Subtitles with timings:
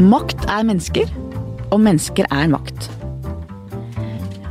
[0.00, 1.10] Makt er mennesker,
[1.68, 2.86] og mennesker er makt.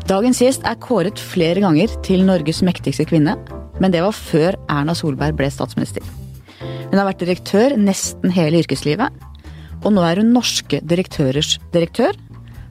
[0.05, 3.33] Dagens gjest er kåret flere ganger til Norges mektigste kvinne,
[3.81, 6.06] men det var før Erna Solberg ble statsminister.
[6.61, 9.09] Hun har vært direktør nesten hele yrkeslivet,
[9.81, 12.13] og nå er hun norske direktørers direktør,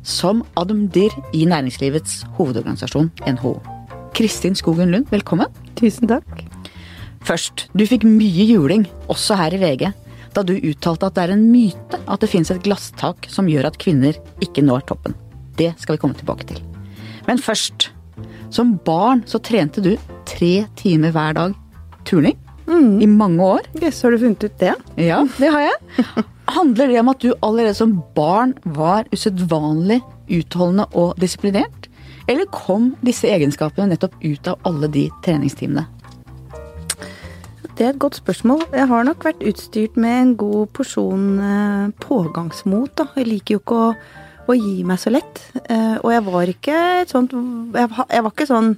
[0.07, 3.57] som admdir i næringslivets hovedorganisasjon, NHO.
[4.15, 5.51] Kristin Skogen Lund, velkommen.
[5.75, 6.47] Tusen takk.
[7.27, 9.91] Først, du fikk mye juling, også her i VG,
[10.37, 13.71] da du uttalte at det er en myte at det finnes et glasstak som gjør
[13.71, 15.17] at kvinner ikke når toppen.
[15.59, 16.61] Det skal vi komme tilbake til.
[17.29, 17.91] Men først.
[18.55, 19.93] Som barn så trente du
[20.29, 21.57] tre timer hver dag
[22.09, 22.39] turning.
[22.69, 23.01] Mm.
[23.01, 23.69] I mange år.
[23.81, 24.75] Yes, har du funnet ut det?
[25.01, 26.05] Ja, det har jeg.
[26.59, 30.01] Handler det om at du allerede som barn var usedvanlig
[30.33, 31.89] utholdende og disiplinert?
[32.29, 35.87] Eller kom disse egenskapene nettopp ut av alle de treningstimene?
[37.79, 38.65] Det er et godt spørsmål.
[38.75, 42.97] Jeg har nok vært utstyrt med en god porsjon eh, pågangsmot.
[42.99, 43.05] Da.
[43.21, 43.91] Jeg liker jo ikke å,
[44.51, 45.45] å gi meg så lett.
[45.71, 47.37] Eh, og jeg var ikke et sånt
[47.77, 48.73] Jeg, var- ikke sånn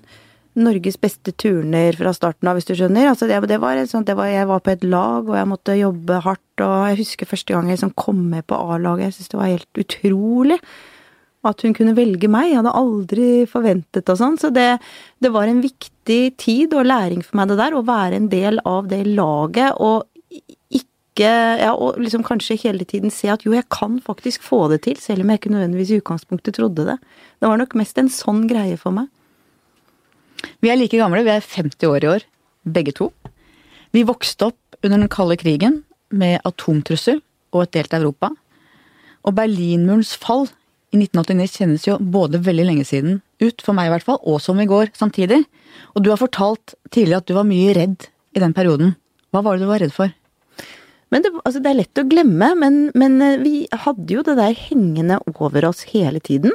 [0.60, 3.08] Norges beste turner fra starten av, hvis du skjønner.
[3.08, 5.78] Altså det, det var sånt, det var, jeg var på et lag, og jeg måtte
[5.78, 6.64] jobbe hardt.
[6.66, 9.06] Og jeg husker første gang jeg liksom kom med på A-laget.
[9.08, 10.60] Jeg syntes det var helt utrolig
[11.46, 12.50] at hun kunne velge meg.
[12.50, 14.36] Jeg hadde aldri forventet og sånn.
[14.40, 14.68] Så det,
[15.22, 18.60] det var en viktig tid og læring for meg det der, å være en del
[18.68, 20.86] av det laget og ikke
[21.20, 24.94] Ja, og liksom kanskje hele tiden se at jo, jeg kan faktisk få det til,
[24.96, 26.94] selv om jeg ikke nødvendigvis i utgangspunktet trodde det.
[27.42, 29.10] Det var nok mest en sånn greie for meg.
[30.64, 32.24] Vi er like gamle, vi er 50 år i år,
[32.64, 33.10] begge to.
[33.92, 37.20] Vi vokste opp under den kalde krigen med atomtrussel
[37.52, 38.30] og et delt Europa.
[39.26, 40.46] Og Berlinmurens fall
[40.90, 44.40] i 1989 kjennes jo både veldig lenge siden ut, for meg i hvert fall, og
[44.42, 45.44] som i går samtidig.
[45.94, 48.96] Og du har fortalt tidligere at du var mye redd i den perioden.
[49.30, 50.10] Hva var det du var redd for?
[51.10, 54.36] Men det, altså det er lett å glemme, men, men eh, vi hadde jo det
[54.38, 56.54] der hengende over oss hele tiden.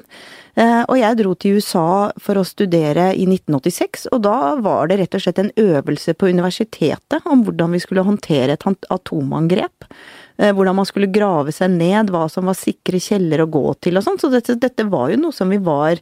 [0.55, 1.87] Eh, og jeg dro til USA
[2.23, 6.31] for å studere i 1986, og da var det rett og slett en øvelse på
[6.31, 9.89] universitetet om hvordan vi skulle håndtere et atomangrep.
[10.37, 13.95] Eh, hvordan man skulle grave seg ned, hva som var sikre kjeller å gå til
[13.95, 14.19] og sånn.
[14.19, 16.01] Så dette, dette var jo noe som vi var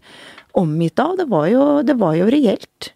[0.57, 1.15] omgitt av.
[1.19, 2.89] Det var jo, det var jo reelt.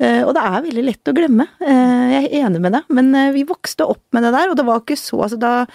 [0.00, 1.46] Eh, Og det er veldig lett å glemme.
[1.62, 4.66] Eh, Jeg er enig med deg, men vi vokste opp med det der, og det
[4.66, 5.66] var ikke så altså da,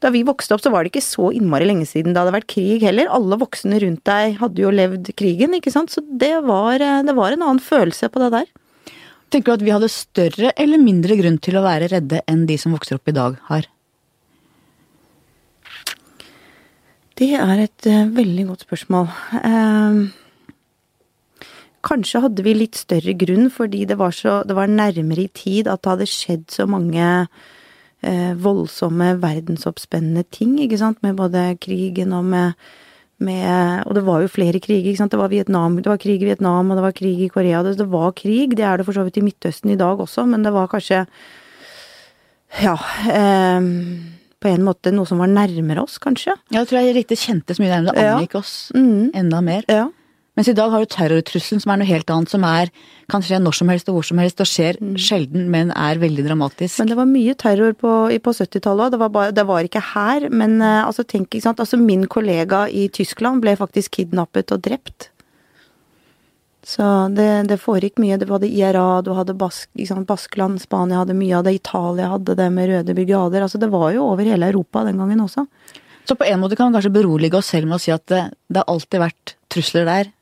[0.00, 2.48] da vi vokste opp, så var det ikke så innmari lenge siden det hadde vært
[2.54, 3.10] krig heller.
[3.10, 5.90] Alle voksne rundt deg hadde jo levd krigen, ikke sant.
[5.90, 8.46] Så det var, det var en annen følelse på det der.
[9.30, 12.56] Tenker du at vi hadde større eller mindre grunn til å være redde enn de
[12.58, 13.66] som vokser opp i dag har?
[17.20, 19.08] Det er et eh, veldig godt spørsmål.
[19.44, 19.96] Eh,
[21.84, 25.68] kanskje hadde vi litt større grunn fordi det var, så, det var nærmere i tid
[25.68, 27.08] at det hadde skjedd så mange
[28.00, 32.56] eh, voldsomme, verdensoppspennende ting, ikke sant, med både krigen og med,
[33.20, 35.12] med Og det var jo flere kriger, ikke sant.
[35.12, 37.60] Det var, Vietnam, det var krig i Vietnam, og det var krig i Korea.
[37.62, 38.56] Det, det var krig.
[38.56, 41.04] Det er det for så vidt i Midtøsten i dag også, men det var kanskje
[42.64, 42.78] Ja.
[43.12, 46.34] Eh, på en måte noe som var nærmere oss, kanskje.
[46.50, 47.94] Ja, det tror jeg riktig kjente så mye nærmere.
[47.94, 48.16] Det Ja.
[48.18, 49.10] angikk oss Mm.
[49.14, 49.64] enda mer.
[49.68, 49.88] Ja.
[50.36, 52.70] Mens i dag har du terrortrusselen, som er noe helt annet, som er,
[53.10, 56.24] kan skje når som helst og hvor som helst, og skjer sjelden, men er veldig
[56.24, 56.78] dramatisk.
[56.78, 58.90] Men det var mye terror på, på 70-tallet òg.
[58.92, 60.30] Det, var det var ikke her.
[60.30, 61.58] Men eh, altså, tenk, ikke sant.
[61.60, 65.10] Altså, min kollega i Tyskland ble faktisk kidnappet og drept.
[66.66, 66.84] Så
[67.16, 68.18] det, det foregikk mye.
[68.20, 70.08] Du hadde IRA, du hadde Bask, liksom sant?
[70.10, 73.46] Baskeland, Spania hadde mye av det, Italia hadde det med røde brigader.
[73.46, 75.46] Altså, det var jo over hele Europa den gangen også.
[76.04, 78.22] Så på en måte kan vi kanskje berolige oss selv med å si at det,
[78.50, 80.12] det har alltid vært trusler der,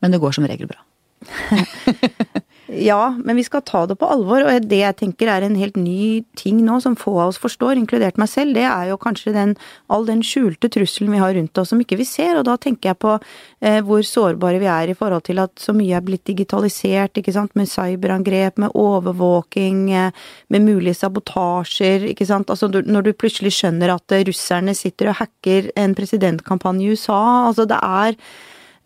[0.00, 0.84] men det går som regel bra.
[2.78, 5.76] Ja, men vi skal ta det på alvor, og det jeg tenker er en helt
[5.78, 9.32] ny ting nå som få av oss forstår, inkludert meg selv, det er jo kanskje
[9.34, 9.54] den,
[9.90, 12.92] all den skjulte trusselen vi har rundt oss som ikke vi ser, og da tenker
[12.92, 16.26] jeg på eh, hvor sårbare vi er i forhold til at så mye er blitt
[16.28, 23.08] digitalisert, ikke sant, med cyberangrep, med overvåking, eh, med mulige sabotasjer, ikke sant, altså når
[23.08, 27.80] du plutselig skjønner at eh, russerne sitter og hacker en presidentkampanje i USA, altså det
[27.82, 28.20] er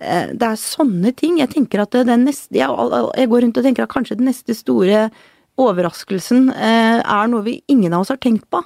[0.03, 1.39] det er sånne ting.
[1.41, 4.57] Jeg tenker at det, den neste, jeg, går rundt og tenker at kanskje den neste
[4.57, 5.07] store
[5.61, 8.63] overraskelsen eh, er noe vi ingen av oss har tenkt på.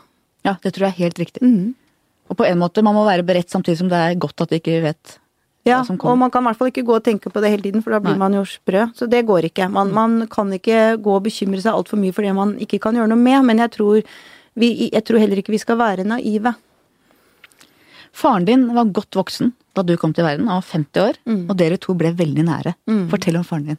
[0.47, 1.43] Ja, det tror jeg er helt riktig.
[1.43, 1.75] Mm.
[2.31, 4.61] Og på en måte, man må være beredt samtidig som det er godt at vi
[4.63, 5.17] ikke vet
[5.67, 7.83] Ja, og man kan i hvert fall ikke gå og tenke på det hele tiden,
[7.83, 8.23] for da blir Nei.
[8.23, 8.85] man jo sprø.
[8.95, 9.67] Så det går ikke.
[9.75, 12.95] Man, man kan ikke gå og bekymre seg altfor mye for det man ikke kan
[12.95, 14.13] gjøre noe med, men jeg tror,
[14.55, 16.55] vi, jeg tror heller ikke vi skal være naive.
[18.17, 21.51] Faren din var godt voksen da du kom til verden, han var 50 år, Mm.
[21.51, 22.73] og dere to ble veldig nære.
[23.11, 23.79] Fortell om faren din.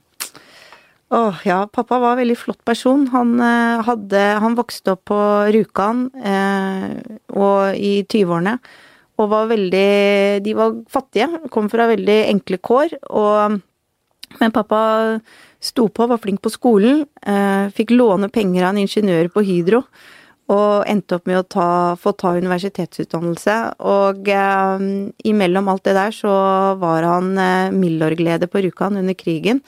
[1.09, 3.07] Åh, ja, pappa var en veldig flott person.
[3.13, 5.17] Han, eh, hadde, han vokste opp på
[5.55, 8.59] Rjukan eh, i 20-årene.
[9.17, 13.61] og var veldig De var fattige, kom fra veldig enkle kår, og
[14.39, 15.21] Men pappa
[15.61, 19.85] sto på, var flink på skolen, eh, fikk låne penger av en ingeniør på Hydro.
[20.53, 23.57] Og endte opp med å ta, få ta universitetsutdannelse.
[23.83, 24.87] Og eh,
[25.27, 26.33] imellom alt det der så
[26.79, 29.59] var han eh, Milorg-leder på Rjukan under krigen.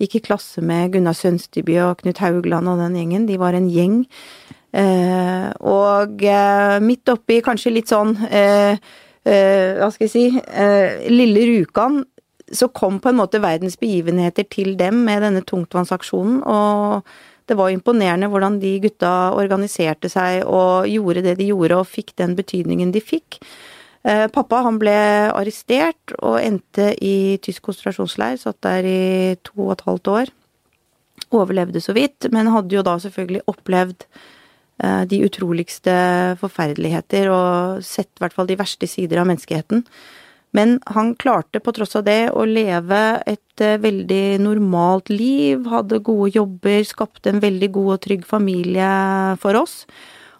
[0.00, 3.26] Gikk i klasse med Gunnar Sønsteby og Knut Haugland og den gjengen.
[3.28, 4.04] De var en gjeng.
[4.70, 8.76] Eh, og eh, midt oppi kanskje litt sånn eh,
[9.26, 12.04] eh, Hva skal jeg si Lille Rjukan
[12.52, 17.06] så kom på en måte verdens begivenheter til dem med denne tungtvannsaksjonen, og
[17.50, 22.14] det var imponerende hvordan de gutta organiserte seg og gjorde det de gjorde, og fikk
[22.22, 23.40] den betydningen de fikk.
[24.32, 24.94] Pappa han ble
[25.28, 29.00] arrestert og endte i tysk konsentrasjonsleir, satt der i
[29.44, 30.30] to og et halvt år.
[31.36, 34.06] Overlevde så vidt, men hadde jo da selvfølgelig opplevd
[34.80, 35.92] Eh, de utroligste
[36.40, 39.84] forferdeligheter og sett i hvert fall de verste sider av menneskeheten.
[40.56, 46.02] Men han klarte på tross av det å leve et eh, veldig normalt liv, hadde
[46.06, 48.90] gode jobber, skapte en veldig god og trygg familie
[49.42, 49.84] for oss.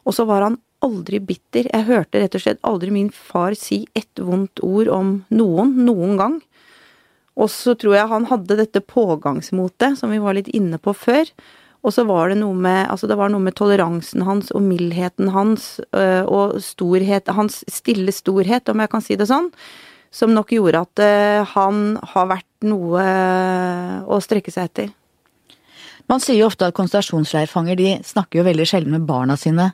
[0.02, 1.68] Og så var han aldri bitter.
[1.68, 6.16] Jeg hørte rett og slett aldri min far si ett vondt ord om noen, noen
[6.18, 6.38] gang.
[7.40, 11.30] Og så tror jeg han hadde dette pågangsmotet, som vi var litt inne på før.
[11.80, 15.30] Og så var det noe med Altså, det var noe med toleransen hans og mildheten
[15.32, 19.48] hans øh, og storhet Hans stille storhet, om jeg kan si det sånn,
[20.10, 23.04] som nok gjorde at øh, han har vært noe
[24.10, 24.90] å strekke seg etter.
[26.10, 29.70] Man sier jo ofte at konsentrasjonsleirfanger de snakker jo veldig sjelden med barna sine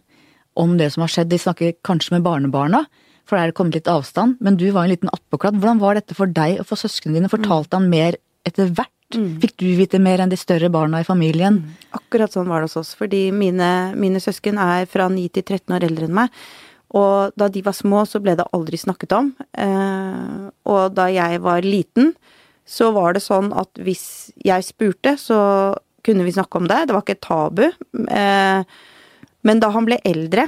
[0.56, 1.30] om det som har skjedd.
[1.32, 2.84] De snakker kanskje med barnebarna,
[3.24, 4.36] for der er det kommet litt avstand.
[4.44, 5.56] Men du var en liten attpåklatt.
[5.56, 7.32] Hvordan var dette for deg og for søsknene dine?
[7.32, 8.92] Fortalte han mer etter hvert?
[9.14, 9.36] Mm.
[9.42, 11.60] Fikk du vite mer enn de større barna i familien?
[11.62, 11.90] Mm.
[11.96, 15.76] Akkurat sånn var det hos oss, fordi mine, mine søsken er fra 9 til 13
[15.76, 16.40] år eldre enn meg.
[16.94, 19.32] Og da de var små, så ble det aldri snakket om.
[19.58, 22.12] Eh, og da jeg var liten,
[22.66, 25.38] så var det sånn at hvis jeg spurte, så
[26.06, 26.84] kunne vi snakke om det.
[26.86, 27.64] Det var ikke et tabu.
[28.06, 28.62] Eh,
[29.46, 30.46] men da han ble eldre,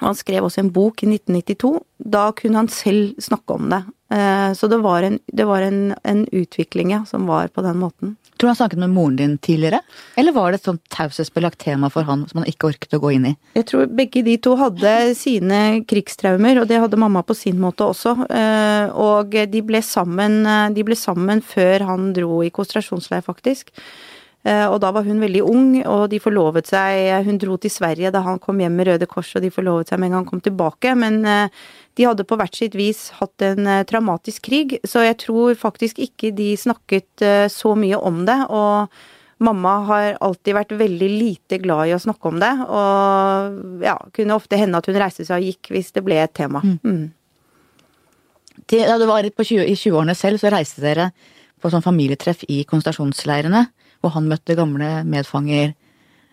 [0.00, 1.76] og han skrev også en bok i 1992,
[2.16, 3.82] da kunne han selv snakke om det.
[4.16, 7.78] Eh, så det var en, det var en, en utvikling ja, som var på den
[7.80, 8.16] måten.
[8.44, 9.78] Tror du han snakket med moren din tidligere?
[10.20, 13.14] Eller var det et sånt taushetsbelagt tema for han som han ikke orket å gå
[13.16, 13.32] inn i?
[13.56, 17.86] Jeg tror begge de to hadde sine krigstraumer, og det hadde mamma på sin måte
[17.88, 18.12] også.
[18.28, 20.42] Eh, og de ble sammen,
[20.76, 23.72] de ble sammen før han dro i konsentrasjonsleir, faktisk.
[24.44, 28.10] Eh, og da var hun veldig ung, og de forlovet seg Hun dro til Sverige
[28.12, 30.28] da han kom hjem med Røde Kors, og de forlovet seg med en gang han
[30.28, 30.92] kom tilbake.
[31.00, 31.64] Men eh,
[31.96, 36.02] de hadde på hvert sitt vis hatt en eh, traumatisk krig, så jeg tror faktisk
[36.02, 38.36] ikke de snakket så mye om det.
[38.52, 38.92] Og
[39.44, 44.36] mamma har alltid vært veldig lite glad i å snakke om det, og ja, kunne
[44.36, 46.62] ofte hende at hun reiste seg og gikk hvis det ble et tema.
[46.64, 46.78] Mm.
[46.84, 47.06] Mm.
[48.70, 51.10] Da du var 20, i 20-årene selv, så reiste dere
[51.60, 53.64] på sånn familietreff i konsentrasjonsleirene
[54.04, 55.72] og han møtte gamle medfanger,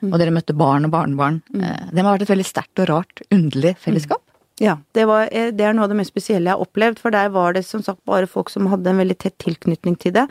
[0.02, 0.12] mm.
[0.12, 1.42] og dere møtte barn og barnebarn.
[1.54, 1.64] Mm.
[1.68, 4.22] Eh, det må ha vært et veldig sterkt og rart, underlig fellesskap.
[4.22, 4.32] Mm.
[4.62, 7.14] Ja, det, var, eh, det, er noe av det mest spesielle jeg har opplevd, for
[7.14, 10.28] der var det som sagt bare folk som hadde en veldig tett tilknytning til det.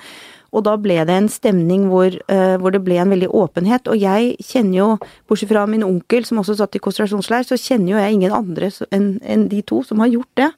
[0.54, 3.90] Og da ble det en stemning hvor, uh, hvor, det ble en veldig åpenhet.
[3.90, 4.86] Og jeg kjenner jo,
[5.30, 8.70] bortsett fra min onkel som også satt i konsentrasjonsleir, så kjenner jo jeg ingen andre
[8.90, 10.50] enn en de to som har gjort det.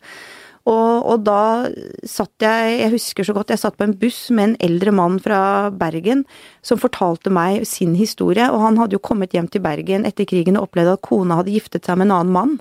[0.63, 1.67] Og, og, da
[2.07, 5.19] satt jeg, jeg husker så godt, jeg satt på en buss med en eldre mann
[5.23, 6.23] fra Bergen
[6.63, 10.61] som fortalte meg sin historie, og han hadde jo kommet hjem til Bergen etter krigen
[10.61, 12.61] og opplevd at kona hadde giftet seg med en annen mann.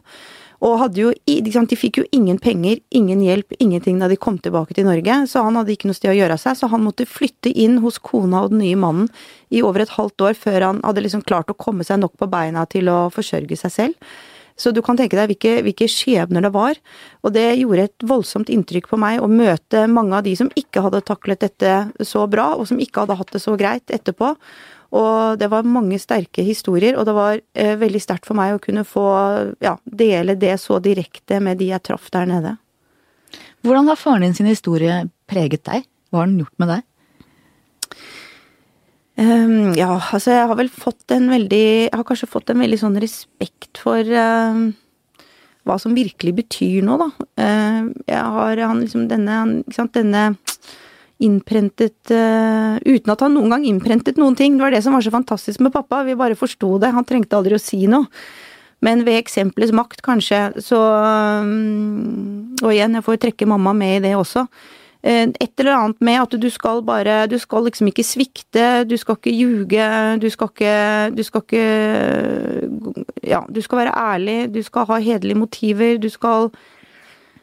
[0.62, 4.76] Og hadde jo, De fikk jo ingen penger, ingen hjelp, ingenting da de kom tilbake
[4.78, 5.16] til Norge.
[5.28, 7.98] Så han hadde ikke noe sted å gjøre seg, så han måtte flytte inn hos
[7.98, 9.10] kona og den nye mannen
[9.50, 12.30] i over et halvt år før han hadde liksom klart å komme seg nok på
[12.30, 14.14] beina til å forsørge seg selv.
[14.62, 16.78] Så du kan tenke deg hvilke, hvilke skjebner det var.
[17.26, 20.84] Og det gjorde et voldsomt inntrykk på meg å møte mange av de som ikke
[20.86, 21.72] hadde taklet dette
[22.06, 24.36] så bra, og som ikke hadde hatt det så greit etterpå.
[25.02, 28.62] Og det var mange sterke historier, og det var eh, veldig sterkt for meg å
[28.62, 29.06] kunne få
[29.64, 32.58] ja, dele det så direkte med de jeg traff der nede.
[33.64, 35.88] Hvordan har faren din sin historie preget deg?
[36.12, 36.88] Hva har den gjort med deg?
[39.20, 42.78] Um, ja, altså jeg har vel fått en veldig Jeg har kanskje fått en veldig
[42.80, 44.62] sånn respekt for uh,
[45.68, 47.26] hva som virkelig betyr noe, da.
[47.38, 50.30] Uh, jeg har han liksom denne, ikke sant, denne
[51.22, 54.56] innprentet uh, Uten at han noen gang innprentet noen ting.
[54.58, 56.02] Det var det som var så fantastisk med pappa.
[56.08, 56.96] Vi bare forsto det.
[56.96, 58.10] Han trengte aldri å si noe.
[58.82, 60.80] Men ved eksempelets makt, kanskje, så
[61.46, 64.48] um, Og igjen, jeg får trekke mamma med i det også.
[65.04, 68.94] Eh, et eller annet med at du skal bare Du skal liksom ikke svikte, du
[69.02, 69.88] skal ikke ljuge,
[70.22, 71.64] du skal ikke Du skal ikke
[73.26, 76.52] Ja, du skal være ærlig, du skal ha hederlige motiver, du skal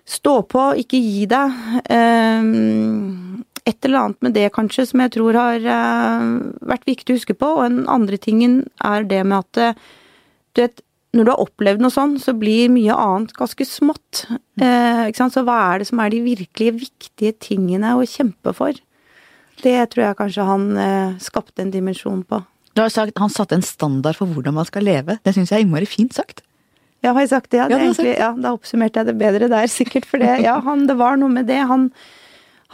[0.09, 1.53] Stå på, ikke gi deg.
[1.93, 6.23] Um, et eller annet med det kanskje som jeg tror har uh,
[6.65, 7.51] vært viktig å huske på.
[7.59, 9.77] Og den andre tingen er det med at
[10.57, 10.81] du vet,
[11.17, 14.27] når du har opplevd noe sånn, så blir mye annet ganske smått.
[14.61, 18.77] Eh, så hva er det som er de virkelig viktige tingene å kjempe for?
[19.63, 22.43] Det tror jeg kanskje han eh, skapte en dimensjon på.
[22.77, 25.17] Du har sagt Han satte en standard for hvordan man skal leve.
[25.25, 26.45] Det syns jeg er innmari fint sagt.
[27.03, 27.59] Ja, har jeg sagt det?
[27.63, 30.07] Ja, det ja, egentlig, ja, da oppsummerte jeg det bedre der, sikkert.
[30.07, 31.61] For det, ja, han, det var noe med det.
[31.71, 31.89] Han,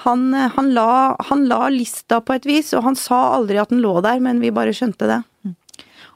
[0.04, 3.84] han, han, la, han la lista på et vis, og han sa aldri at den
[3.84, 5.20] lå der, men vi bare skjønte det.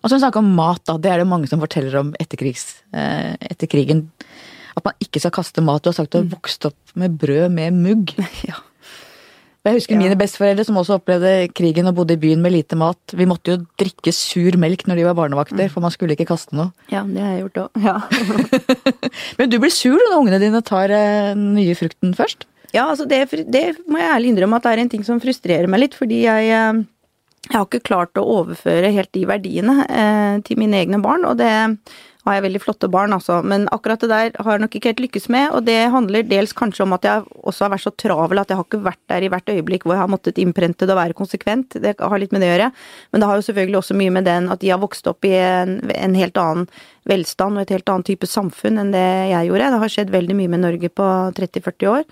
[0.08, 0.94] Og så snakke om mat, da.
[0.96, 4.06] Det er det mange som forteller om etter, krigs, eh, etter krigen.
[4.72, 5.82] At man ikke skal kaste mat.
[5.84, 6.32] Du har sagt du har mm.
[6.32, 8.16] vokst opp med brød med mugg.
[8.48, 8.62] Ja.
[9.66, 13.12] Jeg husker mine besteforeldre som også opplevde krigen og bodde i byen med lite mat.
[13.12, 15.72] Vi måtte jo drikke sur melk når de var barnevakter, mm.
[15.74, 16.70] for man skulle ikke kaste noe.
[16.88, 17.82] Ja, det har jeg gjort òg.
[17.84, 17.98] Ja.
[19.42, 22.48] Men du blir sur når ungene dine tar den nye frukten først?
[22.72, 25.68] Ja, altså det, det, må jeg ærlig innrømme at det er en ting som frustrerer
[25.68, 26.80] meg litt, fordi jeg eh,
[27.46, 31.38] jeg har ikke klart å overføre helt de verdiene eh, til mine egne barn, og
[31.40, 31.52] det
[32.28, 33.38] har jeg veldig flotte barn, altså.
[33.46, 36.52] Men akkurat det der har jeg nok ikke helt lykkes med, og det handler dels
[36.56, 39.24] kanskje om at jeg også har vært så travel at jeg har ikke vært der
[39.24, 41.78] i hvert øyeblikk hvor jeg har måttet innprente det og være konsekvent.
[41.80, 42.70] Det har litt med det å gjøre.
[43.12, 45.32] Men det har jo selvfølgelig også mye med den at de har vokst opp i
[45.38, 46.68] en, en helt annen
[47.08, 49.72] velstand og et helt annet type samfunn enn det jeg gjorde.
[49.72, 52.04] Det har skjedd veldig mye med Norge på 30-40 år.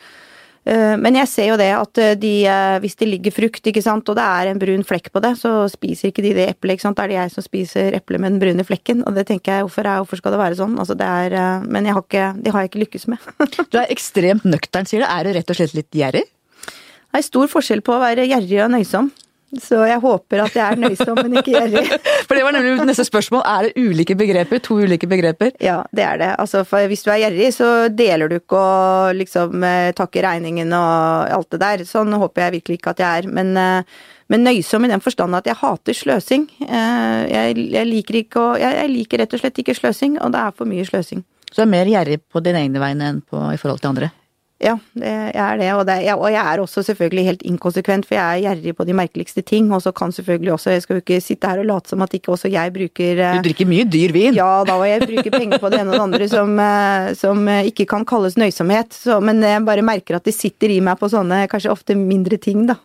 [0.67, 3.83] Eh, men jeg ser jo det at eh, de, eh, hvis det ligger frukt, ikke
[3.85, 6.75] sant, og det er en brun flekk på det, så spiser ikke de det eplet,
[6.75, 6.99] ikke sant.
[6.99, 9.05] Da er det jeg som spiser eplet med den brune flekken.
[9.07, 10.75] Og det tenker jeg, hvorfor, er, hvorfor skal det være sånn?
[10.83, 13.29] Altså det er Men har ikke, det har jeg ikke lykkes med.
[13.73, 15.07] du er ekstremt nøktern, sier du.
[15.07, 16.25] Er du rett og slett litt gjerrig?
[16.27, 19.13] Det er stor forskjell på å være gjerrig og nøysom.
[19.55, 21.85] Så jeg håper at jeg er nøysom, men ikke gjerrig.
[22.27, 23.45] For det var nemlig neste spørsmål.
[23.47, 24.59] Er det ulike begreper?
[24.67, 25.53] To ulike begreper?
[25.63, 26.33] Ja, det er det.
[26.43, 31.31] Altså, hvis du er gjerrig, så deler du ikke og liksom eh, takker regningen og
[31.39, 31.87] alt det der.
[31.87, 33.31] Sånn håper jeg virkelig ikke at jeg er.
[33.39, 36.51] Men, eh, men nøysom i den forstand at jeg hater sløsing.
[36.67, 40.35] Eh, jeg, jeg, liker ikke å jeg, jeg, liker rett og slett ikke sløsing, og
[40.35, 41.23] det er for mye sløsing.
[41.53, 44.11] Så du er mer gjerrig på dine egne vegne enn på, i forhold til andre?
[44.57, 45.97] Ja, det, jeg er det og, det.
[46.15, 49.69] og, jeg er også selvfølgelig helt inkonsekvent, for jeg er gjerrig på de merkeligste ting.
[49.75, 52.17] Og så kan selvfølgelig også Jeg skal jo ikke sitte her og late som at
[52.17, 54.37] ikke også jeg bruker Du drikker mye dyr vin?
[54.37, 57.45] Ja da, og jeg bruker penger på det ene og det andre som, eh, som
[57.69, 58.97] ikke kan kalles nøysomhet.
[58.97, 62.41] Så, men jeg bare merker at det sitter i meg på sånne kanskje ofte mindre
[62.41, 62.81] ting, da.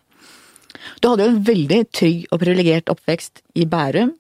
[1.00, 4.12] Du hadde jo en veldig trygg og privilegert oppvekst i Bærum.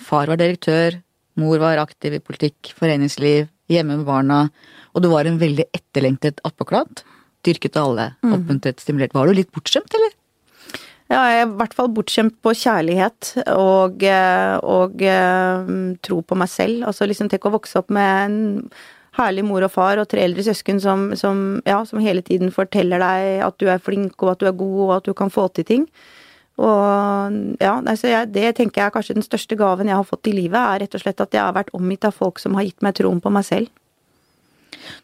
[0.00, 1.02] Far var direktør,
[1.40, 4.44] mor var aktiv i politikk, foreningsliv, hjemme med barna.
[4.94, 7.04] Og du var en veldig etterlengtet attpåklatt.
[7.44, 8.34] Dyrket av alle, mm.
[8.36, 9.14] oppmuntret, stimulert.
[9.16, 10.14] Var du litt bortskjemt, eller?
[11.12, 16.38] Ja, jeg er i hvert fall bortskjemt på kjærlighet og, eh, og, eh, tro på
[16.40, 16.86] meg selv.
[16.88, 18.70] Altså liksom tenk å vokse opp med en
[19.18, 23.02] herlig mor og far og tre eldre søsken som, som, ja, som hele tiden forteller
[23.02, 25.46] deg at du er flink og at du er god og at du kan få
[25.54, 25.86] til ting.
[26.54, 30.30] Og ja, altså jeg, det tenker jeg er kanskje den største gaven jeg har fått
[30.30, 32.66] i livet, er rett og slett at jeg har vært omgitt av folk som har
[32.68, 33.72] gitt meg troen på meg selv.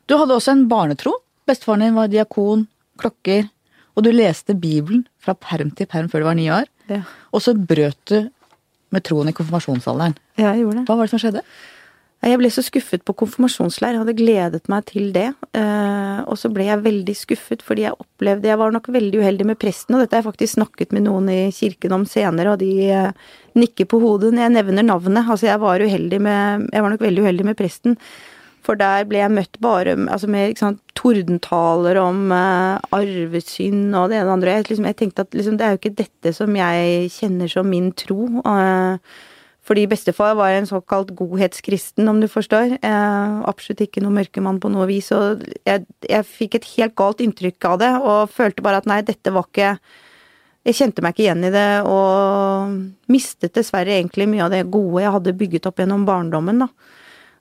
[0.07, 1.17] Du hadde også en barnetro.
[1.49, 2.69] Bestefaren din var diakon,
[3.01, 3.49] klokker,
[3.97, 6.69] og du leste Bibelen fra perm til perm før du var ni år.
[6.91, 7.03] Ja.
[7.35, 8.31] Og så brøt du
[8.95, 10.17] med troen i konfirmasjonsalderen.
[10.39, 10.87] Ja, jeg gjorde det.
[10.89, 11.43] Hva var det som skjedde?
[12.21, 15.31] Jeg ble så skuffet på konfirmasjonsleir, jeg hadde gledet meg til det.
[15.57, 19.47] Eh, og så ble jeg veldig skuffet fordi jeg opplevde Jeg var nok veldig uheldig
[19.49, 22.61] med presten, og dette har jeg faktisk snakket med noen i kirken om senere, og
[22.61, 25.25] de eh, nikker på hodet når jeg nevner navnet.
[25.25, 27.97] Altså jeg var uheldig med Jeg var nok veldig uheldig med presten.
[28.61, 34.19] For der ble jeg møtt bare altså med sant, tordentaler om uh, arvesynd og det
[34.19, 34.57] ene og det andre.
[34.59, 37.71] Jeg, liksom, jeg tenkte at liksom, det er jo ikke dette som jeg kjenner som
[37.73, 38.27] min tro.
[38.45, 39.01] Uh,
[39.71, 42.73] fordi bestefar var en såkalt godhetskristen, om du forstår.
[42.83, 45.13] Eh, absolutt ikke noe mørkemann på noe vis.
[45.15, 49.03] Og jeg, jeg, fikk et helt galt inntrykk av det, og følte bare at nei,
[49.07, 49.77] dette var ikke
[50.61, 52.75] Jeg kjente meg ikke igjen i det, og
[53.09, 56.69] mistet dessverre egentlig mye av det gode jeg hadde bygget opp gjennom barndommen, da.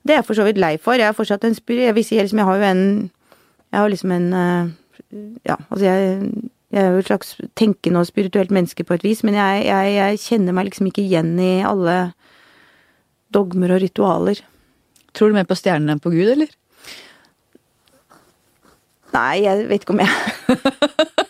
[0.00, 0.96] Det er jeg for så vidt lei for.
[0.96, 1.82] Jeg er fortsatt en spyr...
[1.84, 2.86] Jeg vil si liksom, jeg har jo en
[3.74, 4.72] Jeg har liksom en eh,
[5.50, 6.30] Ja, altså jeg
[6.70, 9.94] jeg er jo et slags tenkende og spirituelt menneske på et vis, men jeg, jeg,
[9.96, 11.96] jeg kjenner meg liksom ikke igjen i alle
[13.34, 14.42] dogmer og ritualer.
[15.14, 16.52] Tror du mer på stjernene enn på Gud, eller?
[19.10, 21.26] Nei, jeg vet ikke om jeg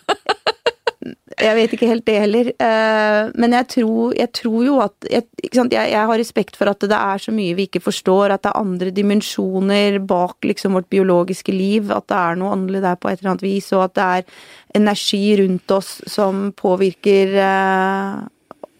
[1.41, 2.49] Jeg vet ikke helt det heller.
[2.53, 5.25] Eh, men jeg tror, jeg tror jo at jeg,
[5.73, 8.59] jeg, har respekt for at det er så mye vi ikke forstår, at det er
[8.61, 13.21] andre dimensjoner bak liksom vårt biologiske liv, at det er noe åndelig der på et
[13.21, 14.43] eller annet vis, og at det er
[14.81, 18.19] energi rundt oss som påvirker eh,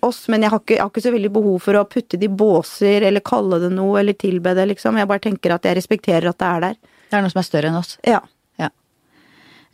[0.05, 2.29] oss, men jeg har, ikke, jeg har, ikke, så veldig behov for å putte det
[2.29, 4.99] i båser eller kalle det noe eller tilbe det, liksom.
[5.01, 6.77] Jeg bare tenker at jeg respekterer at det er der.
[7.09, 7.97] Det er noe som er større enn oss?
[8.07, 8.21] Ja.
[8.61, 8.69] ja.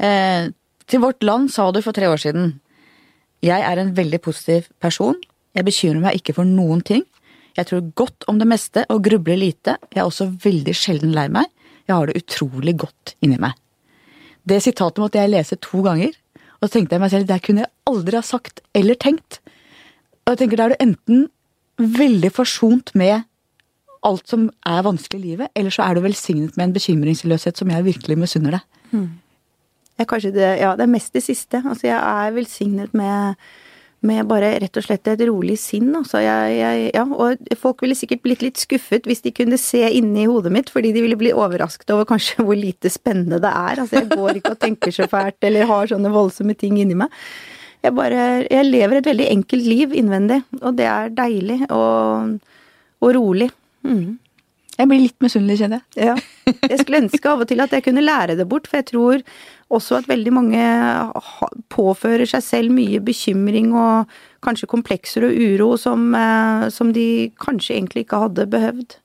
[0.03, 0.49] Eh,
[0.87, 2.55] til Vårt Land sa du for tre år siden
[3.45, 5.17] Jeg er en veldig positiv person.
[5.55, 7.03] Jeg bekymrer meg ikke for noen ting.
[7.57, 9.77] Jeg tror godt om det meste og grubler lite.
[9.93, 11.49] Jeg er også veldig sjelden lei meg.
[11.87, 13.55] Jeg har det utrolig godt inni meg.
[14.47, 16.13] Det sitatet måtte jeg lese to ganger,
[16.57, 19.39] og så tenkte jeg meg selv det kunne jeg aldri ha sagt eller tenkt.
[20.25, 21.27] Og jeg tenker Da er du enten
[21.77, 23.25] veldig forsont med
[24.07, 27.69] alt som er vanskelig i livet, eller så er du velsignet med en bekymringsløshet som
[27.73, 28.67] jeg virkelig misunner deg.
[29.97, 31.63] Ja, kanskje det, ja, det er mest det siste.
[31.63, 33.39] Altså, jeg er velsignet med,
[34.05, 35.89] med bare rett og slett et rolig sinn.
[35.97, 39.81] Altså, jeg, jeg, ja, og folk ville sikkert blitt litt skuffet hvis de kunne se
[39.97, 43.81] inni hodet mitt, fordi de ville bli overrasket over kanskje hvor lite spennende det er.
[43.81, 47.13] Altså, jeg går ikke og tenker så fælt, eller har sånne voldsomme ting inni meg.
[47.85, 52.37] Jeg bare Jeg lever et veldig enkelt liv innvendig, og det er deilig og,
[53.01, 53.49] og rolig.
[53.85, 54.17] Mm.
[54.77, 56.11] Jeg blir litt misunnelig, kjenner jeg.
[56.11, 56.15] Ja.
[56.69, 59.23] Jeg skulle ønske av og til at jeg kunne lære det bort, for jeg tror
[59.73, 60.61] også at veldig mange
[61.73, 64.11] påfører seg selv mye bekymring og
[64.45, 68.99] kanskje komplekser og uro som, eh, som de kanskje egentlig ikke hadde behøvd.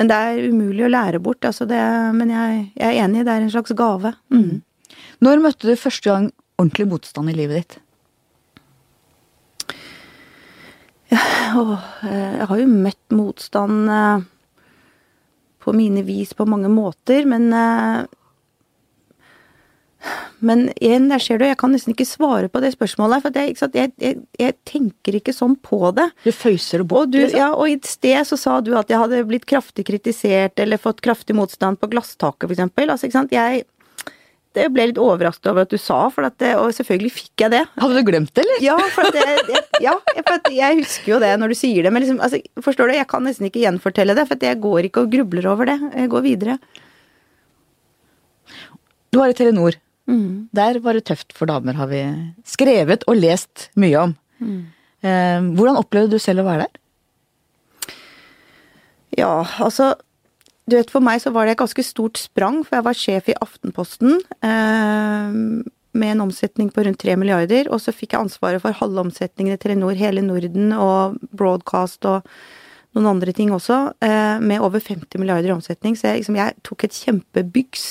[0.00, 1.82] Men det er umulig å lære bort, altså det,
[2.16, 4.14] men jeg, jeg, er enig, det er en slags gave.
[4.32, 4.62] Mm.
[5.20, 7.78] Når møtte du første gang ordentlig motstand i livet ditt?
[11.10, 11.20] Ja,
[11.58, 14.28] å, jeg har jo møtt motstand eh,
[15.70, 18.08] på mine vis på mange måter, men eh,
[20.40, 23.20] men igjen, der ser du, jeg kan nesten ikke svare på det spørsmålet.
[23.20, 26.06] For jeg, jeg, jeg, jeg, tenker ikke sånn på det.
[26.24, 27.10] Du føyser det bort?
[27.10, 27.40] Og, du, liksom.
[27.42, 31.02] ja, og i sted så sa du at jeg hadde blitt kraftig kritisert eller fått
[31.04, 32.94] kraftig motstand på glasstaket, for eksempel.
[32.94, 33.36] Altså, ikke sant.
[33.36, 33.66] Jeg
[34.58, 37.52] det ble litt overrasket over at du sa, for at det, og selvfølgelig fikk jeg
[37.52, 37.60] det.
[37.78, 38.62] Hadde du glemt det, eller?
[38.64, 41.92] Ja, for, at jeg, ja, for at jeg husker jo det når du sier det.
[41.94, 45.04] Men liksom, altså, forstår du, jeg kan nesten ikke gjenfortelle det, for jeg går ikke
[45.04, 45.78] og grubler over det.
[45.94, 46.58] Jeg går videre.
[49.10, 49.78] Du var i Telenor.
[50.10, 50.50] Mm.
[50.58, 52.02] Der var det tøft for damer, har vi
[52.48, 54.18] skrevet og lest mye om.
[54.42, 54.60] Mm.
[55.06, 57.96] Eh, hvordan opplevde du selv å være der?
[59.18, 59.92] Ja, altså
[60.68, 63.30] du vet, For meg så var det et ganske stort sprang, for jeg var sjef
[63.32, 65.36] i Aftenposten eh,
[65.90, 69.56] med en omsetning på rundt 3 milliarder, og så fikk jeg ansvaret for halve omsetningen
[69.56, 72.28] i Telenor, hele Norden og broadcast og
[72.94, 75.96] noen andre ting også, eh, med over 50 milliarder i omsetning.
[75.96, 77.88] Så jeg, liksom, jeg tok et kjempebyggs.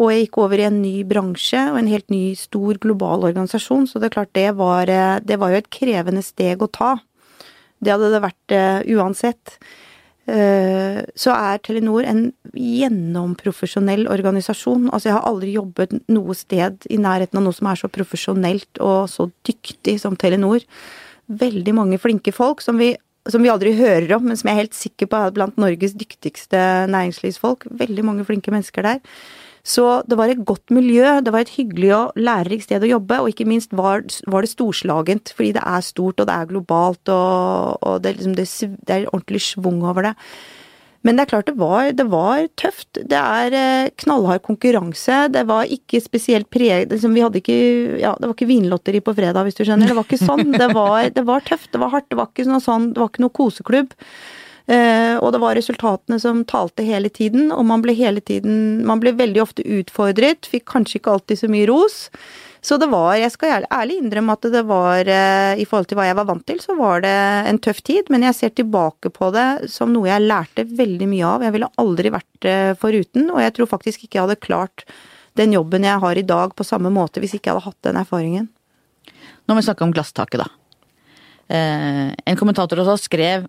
[0.00, 3.86] Og jeg gikk over i en ny bransje og en helt ny, stor global organisasjon,
[3.86, 6.96] så det er klart det var, eh, det var jo et krevende steg å ta.
[7.82, 9.56] Det hadde det vært uh, uansett.
[10.30, 14.86] Eh, så er Telenor en gjennomprofesjonell organisasjon.
[14.92, 18.82] Altså jeg har aldri jobbet noe sted i nærheten av noe som er så profesjonelt
[18.84, 20.62] og så dyktig som Telenor.
[21.26, 22.92] Veldig mange flinke folk som vi,
[23.30, 25.96] som vi aldri hører om, men som jeg er helt sikker på er blant Norges
[25.98, 26.60] dyktigste
[26.92, 27.66] næringslivsfolk.
[27.82, 29.02] Veldig mange flinke mennesker der.
[29.62, 33.20] Så det var et godt miljø, det var et hyggelig og lærerikt sted å jobbe,
[33.22, 37.12] og ikke minst var, var det storslagent, fordi det er stort og det er globalt
[37.14, 38.48] og, og det, liksom, det,
[38.82, 40.16] det, er ordentlig schwung over det.
[41.06, 43.00] Men det er klart det var, det var tøft.
[43.10, 45.24] Det er eh, knallhard konkurranse.
[45.34, 47.56] Det var ikke spesielt preget liksom, Vi hadde ikke
[47.98, 49.90] Ja, det var ikke vinlotteri på fredag, hvis du skjønner.
[49.90, 50.54] Det var ikke sånn.
[50.54, 52.06] Det var, det var tøft, det var hardt.
[52.10, 53.98] Det var ikke noe sånn, det var ikke noe koseklubb.
[54.70, 59.00] Eh, og det var resultatene som talte hele tiden, og man ble hele tiden Man
[59.02, 61.96] ble veldig ofte utfordret, fikk kanskje ikke alltid så mye ros.
[62.62, 66.06] Så det var, jeg skal ærlig innrømme at det var, eh, i forhold til hva
[66.06, 67.14] jeg var vant til, så var det
[67.50, 71.26] en tøff tid, men jeg ser tilbake på det som noe jeg lærte veldig mye
[71.26, 71.42] av.
[71.42, 74.86] Jeg ville aldri vært det foruten, og jeg tror faktisk ikke jeg hadde klart
[75.34, 77.98] den jobben jeg har i dag på samme måte hvis ikke jeg hadde hatt den
[77.98, 78.50] erfaringen.
[79.42, 80.48] Nå må vi snakke om glasstaket, da.
[81.52, 83.48] Eh, en kommentator oss skrev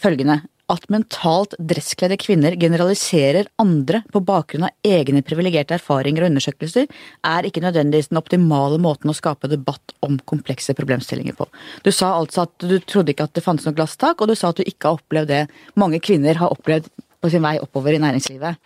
[0.00, 6.86] følgende at mentalt dresskledde kvinner generaliserer andre på bakgrunn av egne privilegerte erfaringer og undersøkelser,
[7.28, 11.48] er ikke nødvendigvis den optimale måten å skape debatt om komplekse problemstillinger på.
[11.84, 14.52] Du sa altså at du trodde ikke at det fantes noe glasstak, og du sa
[14.52, 15.42] at du ikke har opplevd det
[15.82, 16.88] mange kvinner har opplevd
[17.22, 18.58] på sin vei oppover i næringslivet.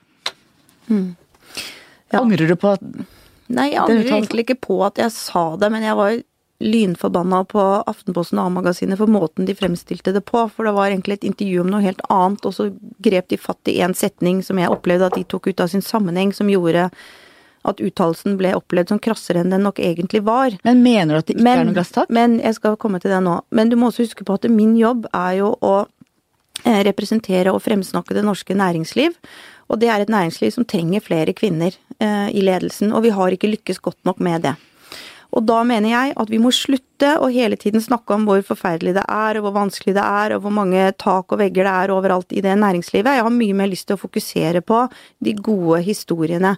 [0.87, 1.17] Mm.
[2.12, 2.21] Ja.
[2.23, 2.85] Angrer du på at
[3.47, 6.17] Nei, jeg angrer egentlig ikke på at jeg sa det, men jeg var
[6.59, 10.47] lynforbanna på Aftenposten og A-magasinet for måten de fremstilte det på.
[10.49, 12.71] For det var egentlig et intervju om noe helt annet, og så
[13.05, 15.85] grep de fatt i én setning som jeg opplevde at de tok ut av sin
[15.85, 16.88] sammenheng, som gjorde
[17.66, 20.55] at uttalelsen ble opplevd som krassere enn den nok egentlig var.
[20.66, 22.12] Men mener du at det ikke men, er noe glasstak?
[22.14, 23.40] Men jeg skal komme til det nå.
[23.51, 25.75] Men du må også huske på at min jobb er jo å
[26.62, 29.19] eh, representere og fremsnakke det norske næringsliv.
[29.66, 33.35] Og det er et næringsliv som trenger flere kvinner eh, i ledelsen, og vi har
[33.35, 34.55] ikke lykkes godt nok med det.
[35.35, 38.95] Og da mener jeg at vi må slutte å hele tiden snakke om hvor forferdelig
[38.97, 41.95] det er, og hvor vanskelig det er, og hvor mange tak og vegger det er
[41.95, 43.19] overalt i det næringslivet.
[43.19, 44.85] Jeg har mye mer lyst til å fokusere på
[45.25, 46.57] de gode historiene.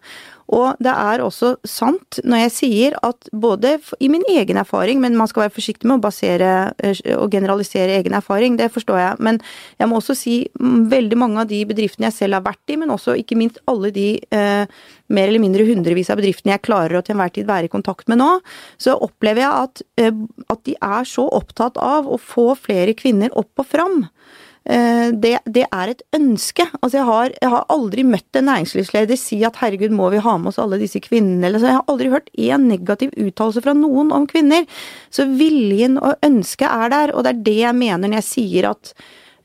[0.54, 5.16] Og det er også sant når jeg sier at både i min egen erfaring, men
[5.18, 9.18] man skal være forsiktig med å basere eh, og generalisere egen erfaring, det forstår jeg,
[9.24, 9.40] men
[9.80, 12.78] jeg må også si mm, veldig mange av de bedriftene jeg selv har vært i,
[12.80, 14.80] men også ikke minst alle de eh,
[15.12, 18.08] mer eller mindre hundrevis av bedriftene jeg klarer å til enhver tid være i kontakt
[18.08, 18.30] med nå,
[18.80, 23.36] så opplever jeg at, eh, at de er så opptatt av å få flere kvinner
[23.36, 24.00] opp og fram.
[24.68, 26.66] Eh, det, det, er et ønske.
[26.82, 30.34] Altså jeg har, jeg har, aldri møtt en næringslivsleder si at herregud, må vi ha
[30.36, 31.48] med oss alle disse kvinnene?
[31.48, 34.68] Eller, jeg har aldri hørt én negativ uttalelse fra noen om kvinner.
[35.14, 38.70] Så viljen og ønsket er der, og det er det jeg mener når jeg sier
[38.74, 38.92] at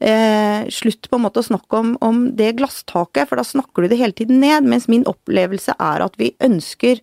[0.03, 3.93] eh, slutt på en måte å snakke om, om det glasstaket, for da snakker du
[3.93, 4.67] det hele tiden ned.
[4.67, 6.99] Mens min opplevelse er at vi ønsker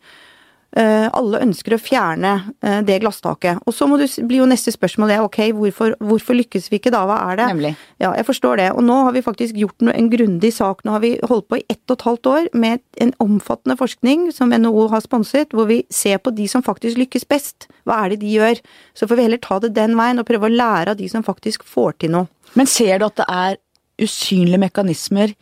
[0.78, 3.58] alle ønsker å fjerne eh, det glasstaket.
[3.66, 7.16] Og så blir jo neste spørsmål det, ok, hvorfor, hvorfor, lykkes vi ikke da, hva
[7.32, 7.48] er det?
[7.50, 7.72] Nemlig.
[8.02, 8.68] Ja, jeg forstår det.
[8.76, 10.84] Og nå har vi faktisk gjort en grundig sak.
[10.86, 14.28] Nå har vi holdt på i ett og et halvt år med en omfattende forskning
[14.36, 17.66] som NHO har sponset, hvor vi ser på de som faktisk lykkes best.
[17.88, 18.60] Hva er det de gjør?
[18.94, 21.26] Så får vi heller ta det den veien og prøve å lære av de som
[21.26, 22.30] faktisk får til noe.
[22.54, 23.58] Men ser du at det er
[24.00, 25.34] usynlige mekanismer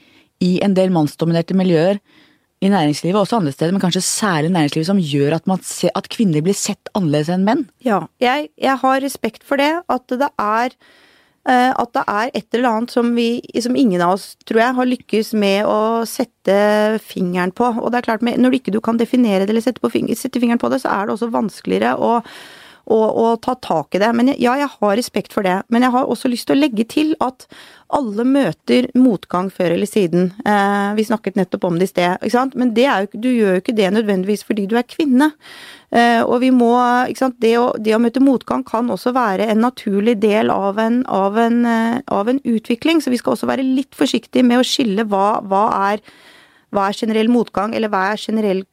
[0.45, 1.99] i en del mannsdominerte miljøer
[2.59, 6.42] i næringslivet, også andre steder, men kanskje særlig næringslivet, som gjør at, ser, at kvinner
[6.42, 7.66] blir sett annerledes enn menn?
[7.85, 9.71] Ja, jeg, jeg, har respekt for det.
[9.87, 10.75] At det er
[11.47, 14.79] eh, at det er et eller annet som, vi, som ingen av oss, tror jeg,
[14.81, 16.59] har lykkes med å sette
[17.05, 17.71] fingeren på.
[17.79, 20.62] Og det er klart, når du ikke kan definere det eller sette, fingeren, sette fingeren
[20.62, 22.16] på det, så er det også vanskeligere å
[22.88, 24.11] og, ta tak i det.
[24.16, 25.61] Men ja, jeg har respekt for det.
[25.68, 27.46] Men jeg har også lyst til å legge til at
[27.94, 30.31] alle møter motgang før eller siden.
[30.44, 32.16] Eh, vi snakket nettopp om det i sted.
[32.20, 32.57] ikke sant?
[32.59, 35.31] Men jo, du gjør jo ikke det nødvendigvis fordi du er kvinne.
[35.90, 36.72] Eh, og vi må
[37.09, 37.38] ikke sant?
[37.40, 41.38] Det å, det å, møte motgang kan også være en naturlig del av en, av,
[41.40, 43.03] en, eh, av en, utvikling.
[43.05, 46.05] Så vi skal også være litt forsiktige med å skille hva, hva, er,
[46.72, 48.64] hva er generell motgang, eller hva er generell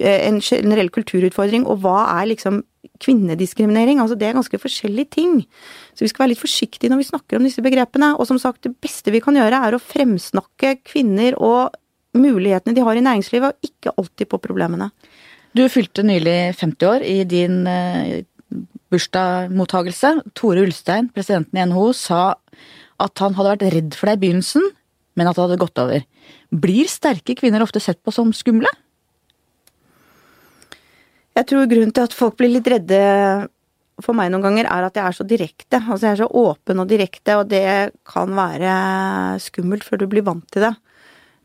[0.00, 2.62] en generell kulturutfordring, og hva er liksom
[3.02, 4.00] kvinnediskriminering.
[4.00, 5.40] Altså det er ganske forskjellige ting.
[5.94, 8.14] Så vi skal være litt forsiktige når vi snakker om disse begrepene.
[8.16, 11.76] Og som sagt, det beste vi kan gjøre er å fremsnakke kvinner og
[12.16, 14.88] mulighetene de har i næringslivet, og ikke alltid på problemene.
[15.56, 18.22] Du fylte nylig 50 år i din uh,
[18.92, 20.14] bursdagsmottagelse.
[20.36, 22.22] Tore Ulstein, presidenten i NHO, sa
[23.02, 24.64] at han hadde vært redd for deg i begynnelsen,
[25.16, 26.04] men at det hadde gått over.
[26.64, 28.70] Blir sterke kvinner ofte sett på som skumle?
[31.36, 33.00] Jeg tror grunnen til at folk blir litt redde
[34.04, 35.80] for meg noen ganger, er at jeg er så direkte.
[35.80, 37.66] Altså jeg er så åpen og direkte, og det
[38.08, 38.76] kan være
[39.44, 40.74] skummelt før du blir vant til det.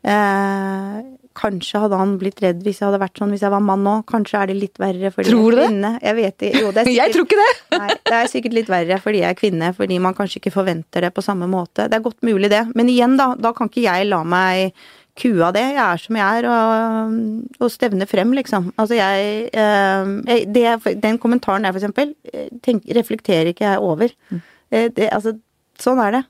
[0.02, 0.96] Eh,
[1.38, 3.94] kanskje hadde han blitt redd hvis jeg hadde vært sånn hvis jeg var mann nå.
[4.08, 5.92] Kanskje er det litt verre fordi tror jeg er kvinne.
[6.02, 6.62] Jeg vet ikke.
[6.64, 7.52] Jo, det er sikkert, jeg tror ikke det!
[7.82, 11.06] nei, det er sikkert litt verre fordi jeg er kvinne, fordi man kanskje ikke forventer
[11.06, 11.88] det på samme måte.
[11.88, 12.66] Det er godt mulig, det.
[12.76, 13.32] Men igjen, da.
[13.40, 14.76] Da kan ikke jeg la meg
[15.18, 15.64] kua det.
[15.74, 17.16] Jeg er som jeg er, og,
[17.60, 18.70] og stevner frem, liksom.
[18.80, 20.64] Altså jeg eh, det,
[21.02, 24.14] Den kommentaren der, for eksempel, eh, tenk, reflekterer ikke jeg over.
[24.30, 24.40] Mm.
[24.72, 25.36] Eh, det, altså,
[25.80, 26.24] sånn er det.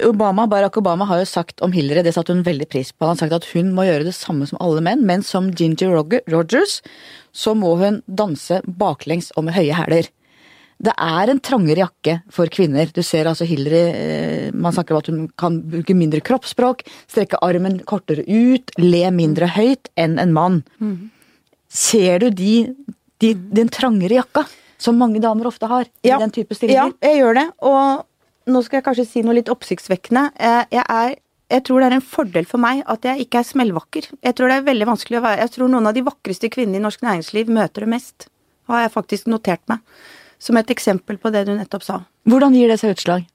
[0.00, 3.04] Obama, Barack Obama har jo sagt om Hillary, det satte hun veldig pris på.
[3.04, 5.92] Han har sagt at hun må gjøre det samme som alle menn, men som Ginger
[6.32, 6.78] Rogers
[7.36, 10.08] så må hun danse baklengs og med høye hæler.
[10.82, 12.90] Det er en trangere jakke for kvinner.
[12.90, 17.38] Du ser altså Hillary eh, Man snakker om at hun kan bruke mindre kroppsspråk, strekke
[17.46, 20.62] armen kortere ut, le mindre høyt enn en mann.
[20.82, 21.12] Mm.
[21.72, 22.54] Ser du de,
[23.22, 24.44] de, den trangere jakka
[24.82, 26.18] som mange damer ofte har i ja.
[26.18, 26.90] den type stillinger?
[26.90, 27.44] Ja, jeg gjør det.
[27.62, 30.32] Og nå skal jeg kanskje si noe litt oppsiktsvekkende.
[30.34, 31.20] Eh, jeg er
[31.52, 34.06] jeg tror det er en fordel for meg at jeg ikke er smellvakker.
[34.24, 36.80] Jeg tror det er veldig vanskelig å være Jeg tror noen av de vakreste kvinnene
[36.80, 38.28] i norsk næringsliv møter det mest.
[38.72, 39.82] Har jeg faktisk notert meg.
[40.42, 42.00] Som et eksempel på det du nettopp sa.
[42.26, 43.28] Hvordan gir det seg utslag?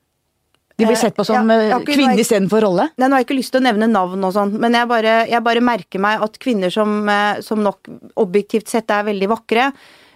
[0.78, 2.90] De blir sett på som ja, eh, kvinne istedenfor rolle?
[3.00, 5.14] Nei, Nå har jeg ikke lyst til å nevne navn og sånn, men jeg bare,
[5.26, 7.90] jeg bare, merker meg at kvinner som, eh, som, nok
[8.22, 9.72] objektivt sett er veldig vakre,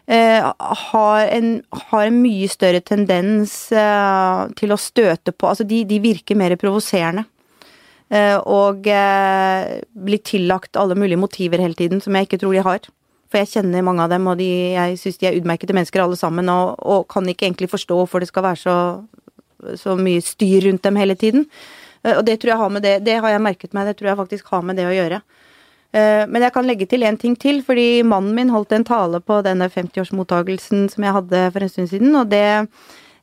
[0.05, 0.45] eh,
[0.91, 1.49] har, en,
[1.87, 6.53] har, en, mye større tendens eh, til å støte på Altså, de, de virker mer
[6.61, 7.25] provoserende.
[8.11, 12.65] Eh, og eh, blir tillagt alle mulige motiver hele tiden som jeg ikke tror de
[12.67, 12.89] har.
[13.31, 16.19] For jeg kjenner mange av dem, og de, jeg syns de er utmerkede mennesker alle
[16.19, 18.75] sammen, og, og, kan ikke egentlig forstå hvorfor det skal være så,
[19.79, 21.47] så mye styr rundt dem hele tiden.
[22.03, 24.11] Eh, og det tror jeg har med det Det har jeg merket meg, det tror
[24.11, 25.21] jeg faktisk har med det å gjøre.
[25.91, 29.23] Eh, men jeg kan legge til en ting til, fordi mannen min holdt en tale
[29.23, 32.45] på denne 50-årsmottagelsen som jeg hadde for en stund siden, og det,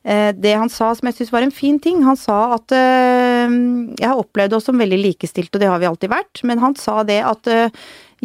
[0.05, 4.07] eh, det han sa som jeg syns var en fin ting, han sa at Jeg
[4.07, 7.03] har opplevd oss som veldig likestilt, og det har vi alltid vært, men han sa
[7.03, 7.49] det at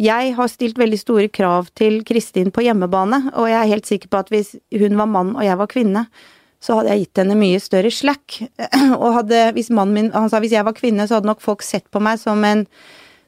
[0.01, 4.11] Jeg har stilt veldig store krav til Kristin på hjemmebane, og jeg er helt sikker
[4.11, 6.05] på at hvis hun var mann og jeg var kvinne,
[6.65, 8.39] så hadde jeg gitt henne mye større slack.
[9.03, 11.61] Og hadde, hvis mannen min Han sa hvis jeg var kvinne, så hadde nok folk
[11.65, 12.63] sett på meg som en,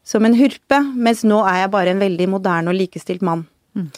[0.07, 3.45] som en hurpe, mens nå er jeg bare en veldig moderne og likestilt mann.
[3.77, 3.91] Mm.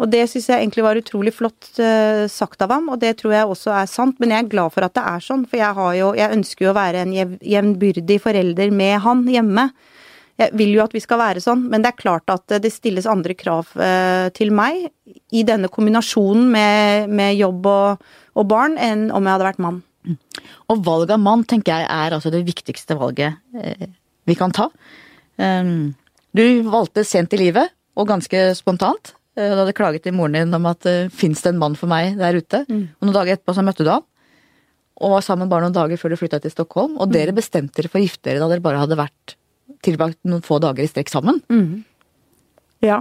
[0.00, 3.32] Og det syns jeg egentlig var utrolig flott uh, sagt av ham, og det tror
[3.32, 4.18] jeg også er sant.
[4.20, 6.72] Men jeg er glad for at det er sånn, for jeg, jo, jeg ønsker jo
[6.72, 9.70] å være en jevnbyrdig forelder med han hjemme.
[10.36, 13.08] Jeg vil jo at vi skal være sånn, men det er klart at det stilles
[13.08, 14.90] andre krav uh, til meg
[15.32, 19.78] i denne kombinasjonen med, med jobb og, og, barn enn om jeg hadde vært mann.
[20.04, 20.18] Mm.
[20.74, 23.86] Og valg av mann tenker jeg er altså det viktigste valget uh,
[24.28, 24.68] vi kan ta.
[25.40, 25.94] Um,
[26.36, 29.14] du valgte sent i livet, og ganske spontant.
[29.38, 30.84] Eh, du hadde klaget til moren din om at
[31.16, 32.60] fins det en mann for meg der ute.
[32.68, 32.82] Mm.
[32.98, 34.04] Og noen dager etterpå så møtte du han.
[35.00, 36.98] Og var sammen bare noen dager før du flytta til Stockholm.
[37.00, 37.14] Og mm.
[37.14, 39.38] dere bestemte dere for å gifte dere da dere bare hadde vært
[39.86, 41.40] tilbrakt noen få dager i strekk sammen.
[41.52, 41.84] Mm.
[42.84, 43.00] Ja.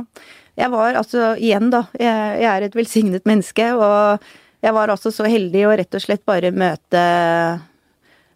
[0.55, 3.69] Jeg var altså, igjen da, jeg, jeg er et velsignet menneske.
[3.75, 4.25] Og
[4.65, 7.05] jeg var altså så heldig å rett og slett bare møte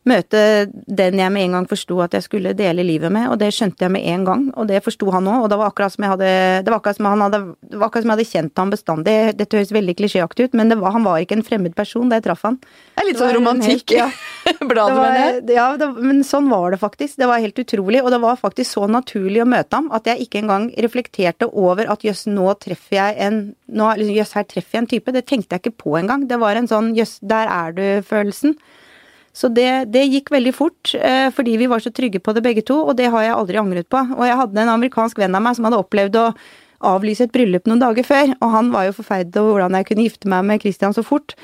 [0.08, 3.52] møte den jeg med en gang forsto at jeg skulle dele livet med, og det
[3.56, 6.06] skjønte jeg med en gang, og det forsto han òg, og det var akkurat som
[6.06, 6.30] jeg hadde
[6.64, 9.18] Det var akkurat som, han hadde, det var akkurat som jeg hadde kjent ham bestandig.
[9.40, 12.28] Dette høres veldig klisjéaktig ut, men var, han var ikke en fremmed person da jeg
[12.30, 12.60] traff han.
[12.64, 13.96] Det er litt sånn romantikk.
[13.98, 14.10] ja.
[14.72, 15.56] Bladet med det.
[15.58, 17.20] Ja, det, men sånn var det faktisk.
[17.20, 20.26] Det var helt utrolig, og det var faktisk så naturlig å møte ham at jeg
[20.26, 24.84] ikke engang reflekterte over at jøss, nå treffer jeg en nå, Jøss, her treffer jeg
[24.84, 25.14] en type.
[25.14, 26.26] Det tenkte jeg ikke på engang.
[26.30, 28.56] Det var en sånn jøss, der er du-følelsen.
[29.36, 32.64] Så det, det, gikk veldig fort, eh, fordi vi var så trygge på det begge
[32.66, 34.02] to, og det har jeg aldri angret på.
[34.18, 36.26] Og jeg hadde en amerikansk venn av meg som hadde opplevd å
[36.90, 40.06] avlyse et bryllup noen dager før, og han var jo forferdet over hvordan jeg kunne
[40.08, 41.36] gifte meg med Christian så fort.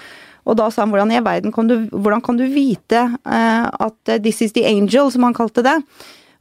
[0.45, 4.13] Og da sa han hvordan i verden kan du, hvordan kan du vite eh, at
[4.13, 5.79] uh, this is the angel, som han kalte det.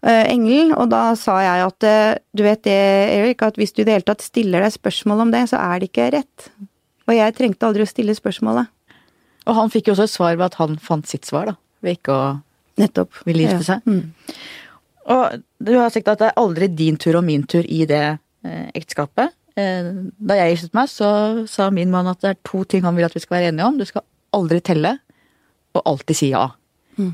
[0.04, 0.74] Eh, engelen.
[0.76, 1.88] Og da sa jeg at
[2.36, 2.76] du vet det,
[3.14, 5.80] Erik, at hvis du i det hele tatt stiller deg spørsmål om det, så er
[5.80, 6.52] det ikke rett.
[7.08, 8.73] Og jeg trengte aldri å stille spørsmålet.
[9.44, 11.56] Og han fikk jo også et svar ved at han fant sitt svar, da.
[11.84, 12.26] Ved ikke å
[12.80, 13.22] Nettopp.
[13.28, 13.84] ville gifte seg.
[13.86, 14.12] Mm.
[15.14, 18.04] Og du har sagt at det er aldri din tur og min tur i det
[18.08, 19.34] eh, ekteskapet.
[19.60, 21.10] Eh, da jeg giftet meg, så
[21.50, 23.68] sa min mann at det er to ting han vil at vi skal være enige
[23.68, 23.76] om.
[23.78, 24.96] Du skal aldri telle,
[25.76, 26.48] og alltid si ja.
[26.96, 27.12] Mm.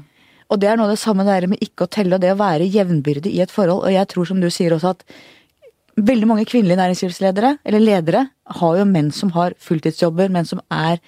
[0.51, 2.40] Og det er noe av det samme der med ikke å telle og det å
[2.40, 3.85] være jevnbyrdig i et forhold.
[3.87, 5.05] Og jeg tror som du sier også at
[6.01, 8.25] veldig mange kvinnelige næringslivsledere, eller ledere,
[8.61, 10.99] har jo menn som har fulltidsjobber, menn som er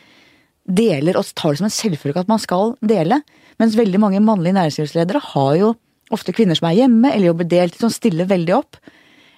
[0.72, 3.20] deler og tar det som en selvfølge at man skal dele.
[3.61, 5.72] Mens veldig mange mannlige næringslivsledere har jo
[6.12, 8.78] ofte kvinner som er hjemme eller jobber deltid, som stiller veldig opp.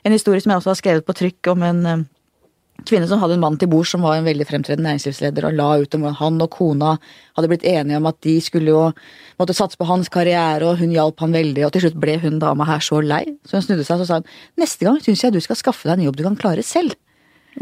[0.05, 2.05] En historie som jeg også har skrevet på trykk om en eh,
[2.83, 5.69] kvinne som hadde en mann til bords som var en veldig fremtredende næringslivsleder, og la
[5.81, 6.97] ut om hvordan han og kona
[7.39, 8.83] hadde blitt enige om at de skulle jo
[9.41, 12.41] måtte satse på hans karriere, og hun hjalp han veldig, og til slutt ble hun
[12.43, 14.29] dama her så lei, så hun snudde seg og sa hun,
[14.61, 16.99] neste gang syns jeg du skal skaffe deg en jobb du kan klare selv.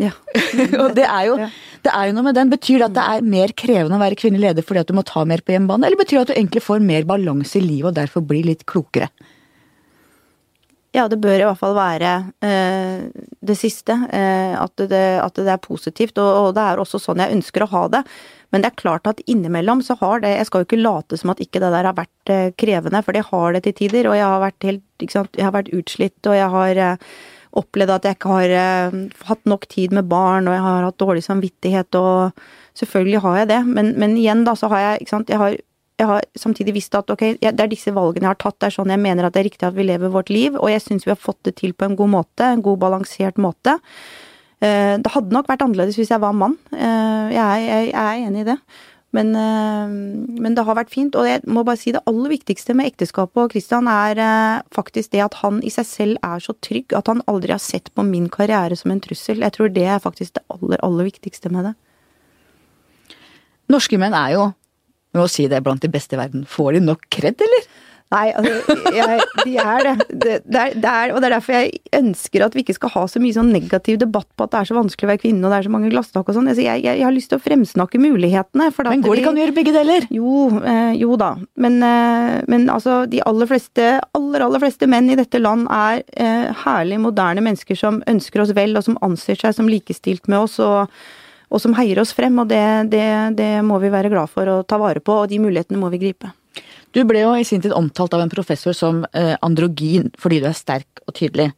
[0.00, 0.12] Ja.
[0.83, 1.37] og det er, jo,
[1.85, 2.52] det er jo noe med den.
[2.52, 5.05] Betyr det at det er mer krevende å være kvinnelig leder fordi at du må
[5.09, 7.92] ta mer på hjemmebane, eller betyr det at du egentlig får mer balanse i livet
[7.92, 9.11] og derfor blir litt klokere?
[10.92, 12.11] Ja, det bør i hvert fall være
[12.44, 13.05] eh,
[13.40, 13.94] det siste.
[14.12, 16.18] Eh, at, det, at, det, er positivt.
[16.20, 18.02] Og, og, det er også sånn jeg ønsker å ha det.
[18.52, 21.33] Men det er klart at innimellom så har det Jeg skal jo ikke late som
[21.33, 24.11] at ikke det der har vært eh, krevende, for det har det til tider.
[24.11, 27.16] Og jeg har vært helt ikke sant, Jeg har vært utslitt, og jeg har eh,
[27.58, 28.96] opplevd at jeg ikke har uh,
[29.28, 32.32] hatt nok tid med barn, og jeg har hatt dårlig samvittighet, og
[32.78, 33.60] selvfølgelig har jeg det.
[33.68, 35.56] Men, men igjen, da, så har jeg ikke sant, jeg har,
[36.00, 38.76] jeg har samtidig visst at ok, det er disse valgene jeg har tatt, det er
[38.78, 41.06] sånn jeg mener at det er riktig at vi lever vårt liv, og jeg syns
[41.06, 43.78] vi har fått det til på en god måte, en god balansert måte.
[44.62, 48.26] Uh, det hadde nok vært annerledes hvis jeg var mann, uh, jeg, jeg, jeg er
[48.28, 48.58] enig i det.
[49.12, 49.92] Men, eh,
[50.40, 51.16] men, det har vært fint.
[51.18, 55.12] Og jeg må bare si det aller viktigste med ekteskapet og Christian er eh, faktisk
[55.12, 58.07] det at han i seg selv er så trygg at han aldri har sett på
[58.09, 59.44] min karriere som en trussel.
[59.44, 61.77] Jeg tror det er faktisk det aller, aller viktigste med det.
[63.72, 64.51] Norske menn er jo,
[65.12, 66.44] med å si det, blant de beste i verden.
[66.48, 67.68] Får de nok kred, eller?
[68.12, 69.92] Nei, altså, jeg, de er det.
[70.11, 72.92] Det, det, er, det er, og det er derfor jeg ønsker at vi ikke skal
[72.92, 75.44] ha så mye sånn negativ debatt på at det er så vanskelig å være kvinne,
[75.46, 76.51] og det er så mange glasstak og sånn.
[76.53, 78.68] Jeg, jeg, jeg, har lyst til å fremsnakke mulighetene.
[78.90, 80.07] men går det ikke an å gjøre begge deler?
[80.12, 81.33] Jo, eh, jo da.
[81.64, 86.05] Men, eh, men, altså, de aller fleste, aller, aller fleste menn i dette land er
[86.12, 90.44] eh, herlig moderne mennesker som ønsker oss vel, og som anser seg som likestilt med
[90.44, 90.61] oss.
[90.62, 90.92] og
[91.53, 93.05] og som heier oss frem, og det, det,
[93.37, 96.01] det må vi være glad for å ta vare på, og de mulighetene må vi
[96.01, 96.31] gripe.
[96.92, 100.48] Du ble jo i sin tid omtalt av en professor som eh, androgyn fordi du
[100.48, 101.50] er sterk og tydelig.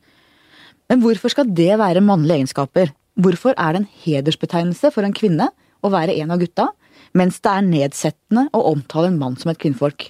[0.91, 2.93] Men hvorfor skal det være mannlige egenskaper?
[3.19, 5.49] Hvorfor er det en hedersbetegnelse for en kvinne
[5.85, 6.69] å være en av gutta,
[7.15, 10.09] mens det er nedsettende å omtale en mann som et kvinnfolk?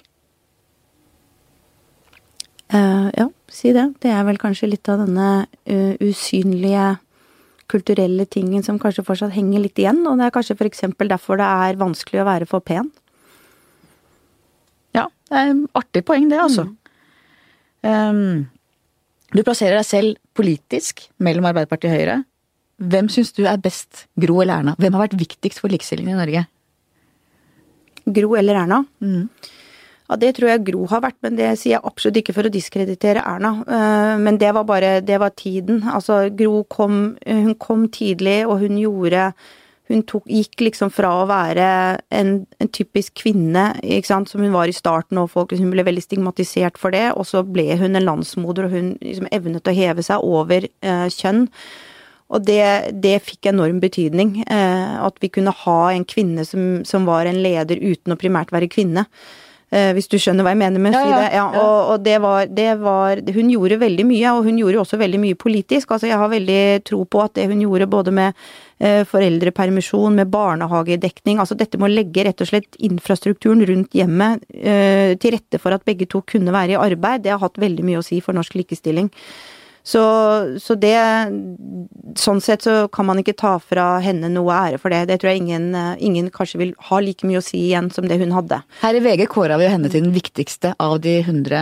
[2.73, 3.85] Uh, ja, si det.
[4.01, 6.95] Det er vel kanskje litt av denne uh, usynlige
[7.71, 10.85] kulturelle tingen som kanskje fortsatt henger litt igjen, og det er kanskje f.eks.
[11.01, 12.91] derfor det er vanskelig å være for pen.
[15.25, 16.67] Det er et artig poeng det, altså.
[16.69, 16.75] Mm.
[17.85, 18.45] Um,
[19.35, 22.17] du plasserer deg selv politisk mellom Arbeiderpartiet og Høyre.
[22.75, 24.75] Hvem syns du er best, Gro eller Erna?
[24.79, 26.45] Hvem har vært viktigst for likestillingen i Norge?
[28.05, 28.81] Gro eller Erna?
[29.01, 29.29] Mm.
[30.05, 32.53] Ja, det tror jeg Gro har vært, men det sier jeg absolutt ikke for å
[32.53, 33.55] diskreditere Erna.
[33.65, 35.81] Eh, men det var bare Det var tiden.
[35.89, 39.33] Altså, Gro kom Hun kom tidlig, og hun gjorde
[39.89, 41.65] hun tok, gikk liksom fra å være
[42.15, 43.67] en, en, typisk kvinne,
[44.07, 47.27] sant, som hun var i starten, og folk, hun ble veldig stigmatisert for det, og
[47.29, 51.45] så ble hun en landsmoder, og hun liksom evnet å heve seg over eh, kjønn.
[52.33, 52.65] Og det,
[53.05, 54.39] det, fikk enorm betydning.
[54.49, 58.53] Eh, at vi kunne ha en kvinne som, som, var en leder uten å primært
[58.55, 59.05] være kvinne.
[59.69, 61.29] Eh, hvis du skjønner hva jeg mener med å ja, si det.
[61.37, 64.99] Ja, og, og det, var, det, var, Hun gjorde veldig mye, og hun gjorde også
[65.01, 65.93] veldig mye politisk.
[65.93, 68.47] Altså, jeg har veldig tro på at det hun gjorde både med
[69.07, 75.15] foreldrepermisjon, med barnehagedekning Altså dette med å legge rett og slett infrastrukturen rundt hjemmet eh,
[75.21, 78.01] til rette for at begge to kunne være i arbeid, det har hatt veldig mye
[78.01, 79.11] å si for norsk likestilling.
[79.85, 80.01] Så,
[80.57, 80.97] så, det
[82.17, 85.03] Sånn sett så kan man ikke ta fra henne noe ære for det.
[85.11, 85.67] Det tror jeg ingen,
[86.01, 88.63] ingen kanskje vil ha like mye å si igjen som det hun hadde.
[88.81, 91.61] Her i VG kåra vi henne til den viktigste av de 100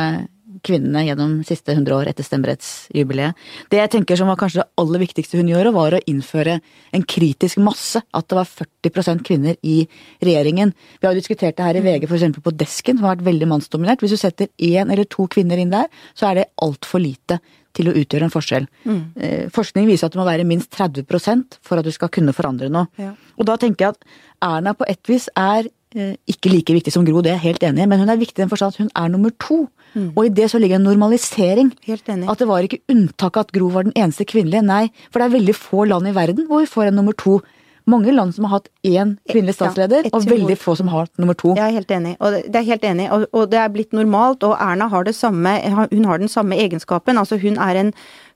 [0.66, 3.40] kvinnene gjennom siste 100 år etter stemmerettsjubileet.
[3.72, 6.60] Det jeg tenker som var kanskje det aller viktigste hun gjorde, var å innføre
[6.94, 8.02] en kritisk masse.
[8.14, 9.82] At det var 40% kvinner i
[10.24, 10.74] regjeringen.
[11.00, 12.40] Vi har jo diskutert det her i VG f.eks.
[12.44, 14.04] på Desken, som har vært veldig mannsdominert.
[14.04, 17.42] Hvis du setter én eller to kvinner inn der, så er det altfor lite
[17.74, 18.68] til å utgjøre en forskjell.
[18.86, 19.02] Mm.
[19.18, 22.70] Eh, forskning viser at det må være minst 30% for at du skal kunne forandre
[22.74, 22.90] noe.
[23.02, 23.14] Ja.
[23.38, 27.06] Og da tenker jeg at Erna på et vis er eh, ikke like viktig som
[27.08, 28.84] Gro, det er jeg helt enig i, men hun er viktig i den forstand at
[28.84, 29.64] hun er nummer to.
[29.94, 30.12] Mm.
[30.16, 31.74] Og i det så ligger en normalisering.
[31.88, 32.30] Helt enig.
[32.32, 34.88] At det var ikke unntaket at Gro var den eneste kvinnelige, nei.
[35.10, 37.42] For det er veldig få land i verden hvor vi får en nummer to
[37.90, 41.36] mange land som har hatt én kvinnelig statsleder, ja, og veldig få som har nummer
[41.40, 41.54] to.
[41.58, 44.46] Jeg er helt enig, og det er helt enig, og, og det er blitt normalt.
[44.48, 45.58] Og Erna har det samme,
[45.92, 47.20] hun har den samme egenskapen.
[47.20, 47.92] Altså hun er en,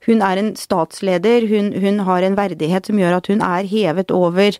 [0.07, 4.11] hun er en statsleder, hun, hun, har en verdighet som gjør at hun er hevet
[4.11, 4.59] over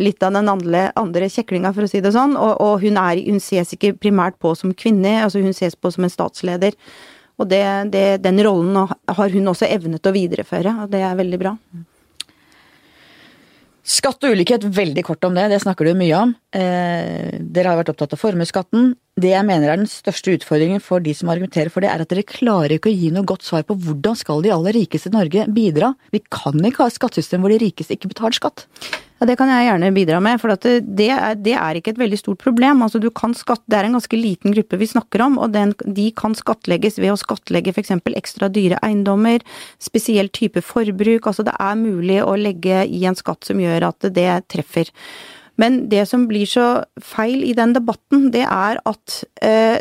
[0.00, 2.38] litt av den andre, andre kjeklinga, for å si det sånn.
[2.40, 5.92] Og, og hun, er, hun, ses ikke primært på som kvinne, altså hun ses på
[5.92, 6.78] som en statsleder.
[7.40, 11.40] Og det, det, den rollen har hun også evnet å videreføre, og det er veldig
[11.40, 11.54] bra.
[13.90, 16.34] Skatt og ulikhet, veldig kort om det, det snakker du mye om.
[16.54, 18.92] Eh, dere har vært opptatt av formuesskatten.
[19.20, 22.08] Det jeg mener er den største utfordringen for de som argumenterer for det, er at
[22.08, 25.16] dere klarer ikke å gi noe godt svar på hvordan skal de aller rikeste i
[25.16, 25.92] Norge bidra.
[26.14, 28.64] Vi kan ikke ha et skattesystem hvor de rikeste ikke betaler skatt.
[29.20, 32.00] Ja, Det kan jeg gjerne bidra med, for det, det, er, det, er, ikke et
[32.00, 32.80] veldig stort problem.
[32.80, 33.02] Altså,
[33.36, 36.96] skatt, det er en ganske liten gruppe vi snakker om, og den, de kan skattlegges
[36.96, 37.92] ved å skattlegge f.eks.
[38.16, 39.44] ekstra dyre eiendommer,
[39.76, 41.26] spesiell type forbruk.
[41.26, 44.88] Altså det er mulig å legge i en skatt som gjør at det treffer.
[45.60, 46.66] Men det som blir så
[47.04, 49.80] feil i den debatten, det er at eh,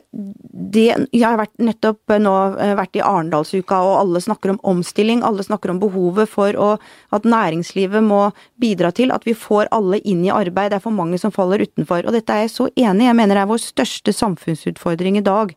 [0.70, 5.24] det Jeg har vært, nettopp nå eh, vært i Arendalsuka, og alle snakker om omstilling.
[5.24, 6.70] Alle snakker om behovet for å,
[7.16, 8.26] at næringslivet må
[8.60, 10.74] bidra til at vi får alle inn i arbeid.
[10.74, 12.04] Det er for mange som faller utenfor.
[12.04, 13.10] Og dette er jeg så enig i.
[13.10, 15.56] Jeg mener det er vår største samfunnsutfordring i dag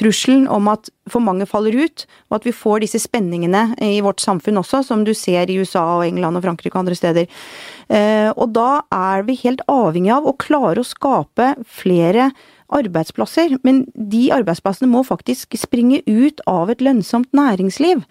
[0.00, 4.22] trusselen om at for mange faller ut, og at vi får disse spenningene i vårt
[4.22, 7.42] samfunn også, som du ser i USA og England og Frankrike og andre steder.
[7.90, 12.30] Eh, og da er vi helt avhengig av å klare å skape flere
[12.76, 18.02] arbeidsplasser, men de arbeidsplassene må faktisk springe ut av et lønnsomt næringsliv.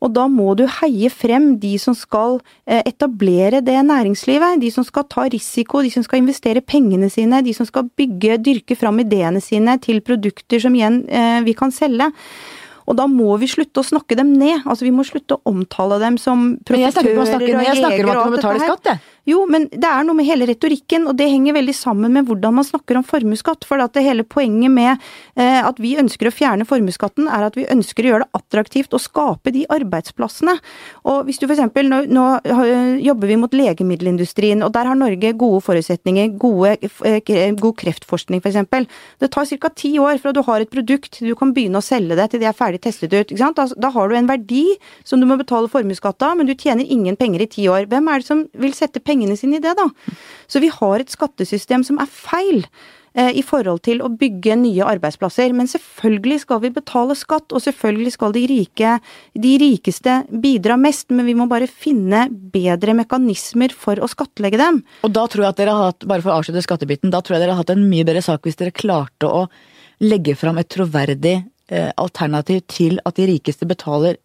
[0.00, 4.86] Og da må du heie frem de som skal eh, etablere det næringslivet, de som
[4.86, 9.00] skal ta risiko, de som skal investere pengene sine, de som skal bygge, dyrke fram
[9.04, 12.12] ideene sine til produkter som igjen eh, vi kan selge.
[12.86, 14.62] Og da må vi slutte å snakke dem ned.
[14.64, 17.62] Altså Vi må slutte å omtale dem som profitører og jeger.
[17.66, 19.15] Jeg snakker om at de må betale skatt, jeg.
[19.26, 22.54] Jo, men det er noe med hele retorikken, og det henger veldig sammen med hvordan
[22.60, 23.66] man snakker om formuesskatt.
[23.66, 24.92] For at det hele poenget med
[25.34, 28.94] eh, at vi ønsker å fjerne formuesskatten, er at vi ønsker å gjøre det attraktivt
[28.94, 30.54] å skape de arbeidsplassene.
[31.10, 31.64] Og hvis du f.eks.
[31.86, 32.26] Nå, nå
[33.02, 36.36] jobber vi mot legemiddelindustrien, og der har Norge gode forutsetninger.
[36.38, 38.86] Gode, eh, god kreftforskning, f.eks.
[39.18, 39.72] Det tar ca.
[39.74, 42.50] ti år fra du har et produkt du kan begynne å selge det til det
[42.52, 43.34] er ferdig testet ut.
[43.34, 44.64] Da, da har du en verdi
[45.02, 47.90] som du må betale formuesskatt av, men du tjener ingen penger i ti år.
[47.90, 49.88] Hvem er det som vil sette penger pengene sine i det, da.
[50.46, 52.64] Så vi har et skattesystem som er feil
[53.16, 55.54] eh, i forhold til å bygge nye arbeidsplasser.
[55.56, 58.98] Men selvfølgelig skal vi betale skatt, og selvfølgelig skal de rike,
[59.34, 64.82] de rikeste bidra mest, men vi må bare finne bedre mekanismer for å skattlegge dem.
[65.06, 67.38] Og da tror jeg at dere har hatt, bare for å avslutte skattebiten, da tror
[67.38, 69.46] jeg dere har hatt en mye bedre sak hvis dere klarte å
[70.04, 71.38] legge fram et troverdig
[71.72, 74.20] eh, alternativ til at de rikeste betaler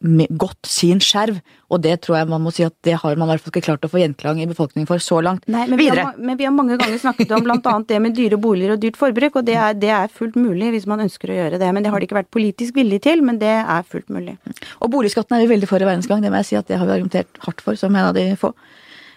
[0.00, 3.34] godt sin skjerv, og det tror jeg man må si at det har man i
[3.34, 5.44] hvert fall ikke klart å få gjenklang i befolkningen for så langt.
[5.46, 6.06] Nei, men vi, Videre.
[6.08, 7.74] har, men vi har mange ganger snakket om bl.a.
[7.86, 10.86] det med dyre boliger og dyrt forbruk, og det er, det er fullt mulig hvis
[10.88, 11.68] man ønsker å gjøre det.
[11.76, 14.38] Men det har det ikke vært politisk vilje til, men det er fullt mulig.
[14.80, 16.88] Og boligskatten er vi veldig for i verdensgang, det må jeg si at det har
[16.88, 18.54] vi argumentert hardt for som en av de få.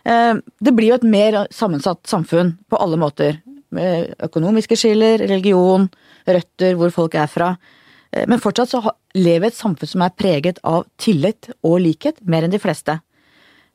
[0.04, 3.40] Eh, Det blir jo et mer sammensatt samfunn på alle måter.
[3.74, 5.88] Med økonomiske skiller, religion,
[6.28, 7.54] røtter, hvor folk er fra.
[8.12, 8.84] Eh, Men fortsatt så
[9.16, 13.00] lever i et samfunn som er preget av tillit og likhet, mer enn de fleste.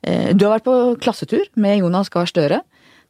[0.03, 2.61] Eh, Du har vært på klassetur med Jonas Gahr Støre.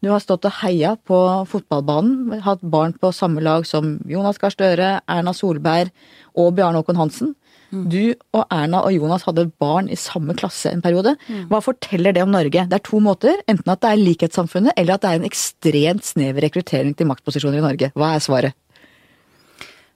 [0.01, 4.53] Du har stått og heia på fotballbanen, hatt barn på samme lag som Jonas Gahr
[4.53, 5.91] Støre, Erna Solberg
[6.37, 7.35] og Bjarne Håkon Hansen.
[7.69, 11.15] Du og Erna og Jonas hadde barn i samme klasse en periode.
[11.51, 12.63] Hva forteller det om Norge?
[12.65, 13.35] Det er to måter.
[13.47, 17.59] Enten at det er likhetssamfunnet, eller at det er en ekstremt snever rekruttering til maktposisjoner
[17.59, 17.91] i Norge.
[17.93, 18.53] Hva er svaret?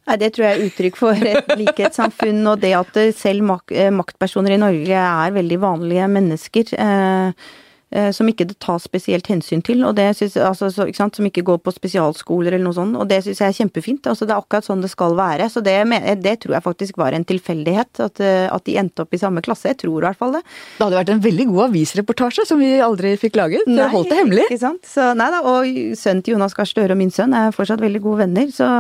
[0.10, 3.91] Nei, Det tror jeg er uttrykk for et likhetssamfunn, og det at eh, selv eh,
[3.93, 6.74] maktpersoner i Norge er veldig vanlige mennesker.
[6.76, 7.51] Eh,
[7.93, 11.16] eh, som ikke det tas spesielt hensyn til, og det synes, altså, så, ikke sant,
[11.16, 12.99] som ikke går på spesialskoler eller noe sånt.
[12.99, 14.12] Og det syns jeg er kjempefint.
[14.12, 15.47] altså Det er akkurat sånn det skal være.
[15.54, 15.78] Så det,
[16.20, 19.72] det tror jeg faktisk var en tilfeldighet, at, at de endte opp i samme klasse.
[19.72, 20.43] Jeg tror i hvert fall det.
[20.43, 23.72] Det hadde vært en veldig god avisreportasje som vi aldri fikk laget.
[23.72, 24.49] Dere holdt det hemmelig.
[24.51, 24.84] Ikke sant?
[24.84, 28.04] Så, nei da, og sønnen til Jonas Gahr Støre og min sønn er fortsatt veldig
[28.04, 28.74] gode venner, så,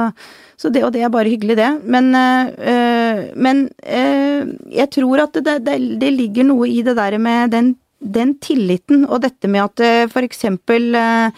[0.63, 1.71] så det, og det er bare hyggelig, det.
[1.83, 7.17] Men, øh, men øh, jeg tror at det, det, det ligger noe i det der
[7.19, 10.45] med den, den tilliten, og dette med at f.eks.
[10.47, 11.31] øh,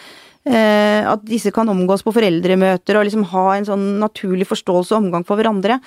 [0.45, 5.25] at disse kan omgås på foreldremøter og liksom ha en sånn naturlig forståelse og omgang
[5.25, 5.79] for hverandre.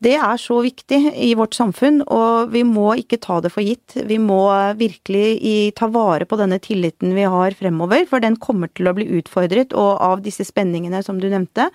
[0.00, 3.96] Det er så viktig i vårt samfunn, og vi må ikke ta det for gitt.
[4.08, 4.40] Vi må
[4.76, 8.96] virkelig i, ta vare på denne tilliten vi har fremover, for den kommer til å
[8.96, 11.70] bli utfordret, og av disse spenningene som du nevnte.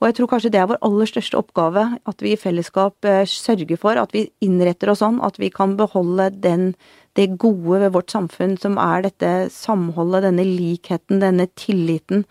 [0.00, 3.26] Og jeg tror kanskje det er vår aller største oppgave, at vi i fellesskap eh,
[3.28, 6.70] sørger for at vi innretter oss sånn at vi kan beholde den,
[7.18, 12.24] det gode ved vårt samfunn, som er dette samholdet, denne likheten, denne tilliten.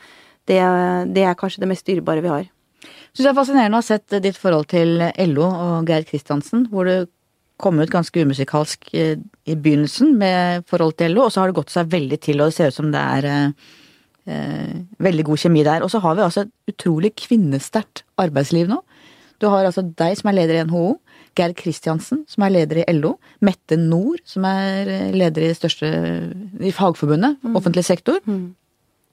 [0.49, 0.57] Det,
[1.13, 2.49] det er kanskje det mest dyrebare vi har.
[3.13, 4.97] Syns det er fascinerende å ha sett ditt forhold til
[5.29, 7.09] LO og Geir Kristiansen, hvor du
[7.59, 11.59] kom ut ganske umusikalsk eh, i begynnelsen med forhold til LO, og så har det
[11.59, 13.69] gått seg veldig til, og det ser ut som det er eh,
[14.99, 15.81] veldig god kjemi der.
[15.85, 18.81] Og så har vi altså et utrolig kvinnesterkt arbeidsliv nå.
[19.39, 20.97] Du har altså deg som er leder i NHO,
[21.39, 23.13] Geir Kristiansen som er leder i LO,
[23.45, 25.87] Mette Nord som er eh, leder i største
[26.59, 28.19] i Fagforbundet, offentlig sektor.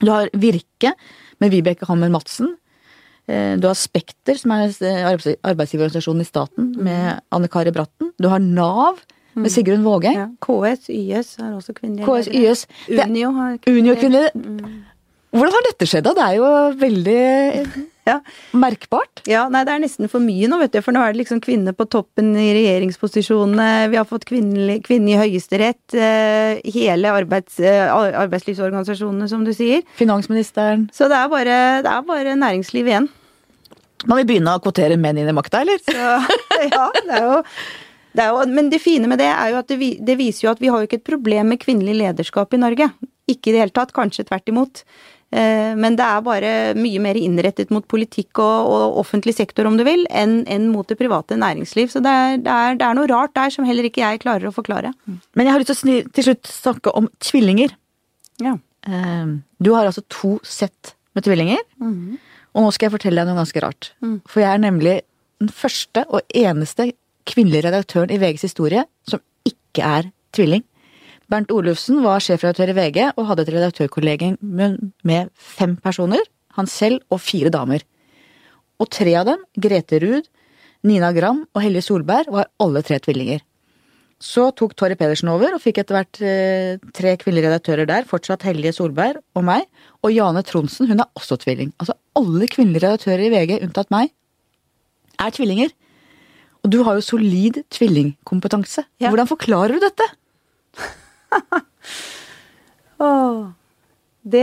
[0.03, 0.93] Du har Virke
[1.41, 2.57] med Vibeke Hammer Madsen.
[3.29, 8.11] Eh, Du har Spekter, som er eh, arbeidsgiverorganisasjonen i staten, med Anne Kari Bratten.
[8.19, 8.99] Du har Nav
[9.37, 10.17] med Sigrun Vågeng.
[10.17, 10.27] Ja.
[10.43, 12.29] KS, YS har også kvinnelige KS.
[12.33, 12.67] YS.
[12.89, 14.31] Det, Unio har Unio kvinner.
[15.37, 16.15] Hvordan har dette skjedd, da?
[16.17, 16.49] Det er jo
[16.81, 18.21] veldig Ja.
[18.55, 19.21] merkbart.
[19.27, 20.81] Ja, nei, det er nesten for mye nå, vet du.
[20.81, 23.91] For nå er det liksom kvinner på toppen i regjeringsposisjonene.
[23.91, 25.95] Vi har fått kvinne, kvinne i Høyesterett.
[25.95, 29.83] Eh, hele arbeids, eh, arbeidslivsorganisasjonene, som du sier.
[29.99, 30.89] Finansministeren.
[30.95, 33.09] Så det er bare, det er bare næringsliv igjen.
[34.07, 35.83] Man vil begynne å kvotere menn inn i makta, eller?
[35.83, 35.97] Så
[36.71, 37.43] ja, det er jo
[38.17, 40.53] det er jo, men det fine med det er jo at det, det viser jo
[40.55, 42.87] at vi har jo ikke et problem med kvinnelig lederskap i Norge.
[43.29, 44.85] Ikke i det hele tatt, kanskje tvert imot.
[45.33, 49.77] Eh, Men det er bare mye mer innrettet mot politikk og, og offentlig sektor, om
[49.77, 51.91] du vil, enn enn mot det private næringsliv.
[51.91, 54.49] Så det er, det, er, det er noe rart der som heller ikke jeg klarer
[54.49, 54.93] å forklare.
[55.07, 57.75] Men jeg har lyst til å til slutt snakke om tvillinger.
[58.41, 58.55] Ja.
[58.87, 59.27] Eh,
[59.59, 61.59] Du har altså to sett med tvillinger.
[61.81, 63.91] Og nå skal jeg fortelle deg noe ganske rart.
[64.31, 64.95] For jeg er nemlig
[65.43, 66.93] den første og eneste
[67.29, 70.63] kvinnelige redaktøren i VGs historie som ikke er tvilling.
[71.33, 76.23] Bernt Olufsen var sjefredaktør i VG og hadde et redaktørkollegium med fem personer.
[76.59, 77.83] Han selv og fire damer.
[78.81, 80.29] Og tre av dem, Grete Ruud,
[80.87, 83.43] Nina Gram og Helje Solberg, var alle tre tvillinger.
[84.23, 88.07] Så tok Torry Pedersen over og fikk etter hvert eh, tre kvinnelige redaktører der.
[88.09, 89.67] Fortsatt Helge Solberg og meg.
[90.07, 91.75] Og Jane Tronsen, hun er også tvilling.
[91.83, 94.15] Altså alle kvinnelige redaktører i VG, unntatt meg,
[95.21, 95.75] er tvillinger.
[96.65, 98.87] Og du har jo solid tvillingkompetanse.
[99.03, 99.11] Ja.
[99.11, 100.09] Hvordan forklarer du dette?
[103.07, 103.47] Åh.
[104.27, 104.43] Det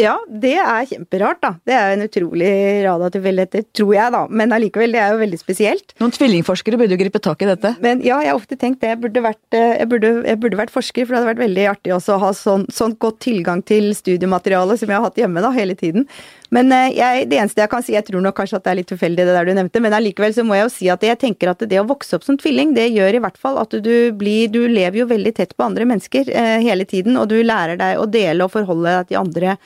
[0.00, 1.52] Ja, det er kjemperart, da.
[1.62, 2.50] Det er en utrolig
[2.82, 4.22] rad av tilfeldigheter, tror jeg, da.
[4.26, 5.94] Men allikevel, det er jo veldig spesielt.
[6.02, 7.76] Noen tvillingforskere burde jo gripe tak i dette.
[7.84, 8.90] Men ja, jeg har ofte tenkt det.
[8.96, 11.68] Jeg burde vært, eh, jeg burde, jeg burde vært forsker, for det hadde vært veldig
[11.70, 15.44] artig også å ha sånn, sånn godt tilgang til studiemateriale som jeg har hatt hjemme
[15.44, 16.08] da, hele tiden.
[16.54, 18.78] Men eh, jeg, det eneste jeg kan si, jeg tror nok kanskje at det er
[18.80, 21.20] litt tilfeldig det der du nevnte, men allikevel så må jeg jo si at jeg
[21.22, 23.94] tenker at det å vokse opp som tvilling, det gjør i hvert fall at du
[24.14, 27.80] blir Du lever jo veldig tett på andre mennesker eh, hele tiden, og du lærer
[27.80, 29.56] deg å dele og forholde deg til andre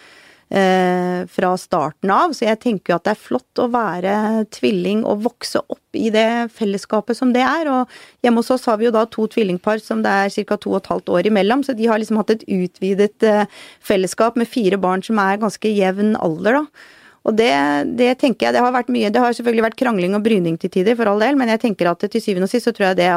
[0.49, 2.33] fra starten av.
[2.33, 4.13] Så jeg tenker jo at det er flott å være
[4.55, 7.69] tvilling og vokse opp i det fellesskapet som det er.
[7.69, 10.57] Og hjemme hos oss har vi jo da to tvillingpar som det er ca.
[10.57, 13.45] to og et halvt år imellom, så de har liksom hatt et utvidet eh,
[13.85, 16.95] fellesskap med fire barn som er ganske jevn alder, da.
[17.29, 17.51] Og det,
[17.99, 20.71] det, tenker jeg, det har vært mye Det har selvfølgelig vært krangling og bryning til
[20.73, 23.01] tider, for all del, men jeg tenker at til syvende og sist så tror jeg
[23.03, 23.11] det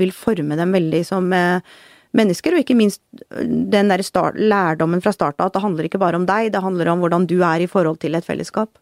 [0.00, 1.60] vil forme dem veldig som eh,
[2.16, 3.00] mennesker, og ikke minst
[3.32, 6.52] øh, den der start, lærdommen fra starten av at det handler ikke bare om deg,
[6.52, 8.78] det handler om hvordan du er i forhold til et fellesskap.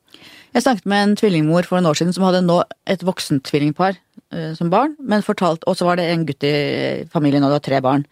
[0.54, 2.60] Jeg snakket med en tvillingmor for noen år siden som hadde nå
[2.90, 3.94] et voksent tvillingpar
[4.34, 6.54] uh, som barn, men fortalt, og så var det en gutt i
[7.12, 8.06] familien, og det var tre barn.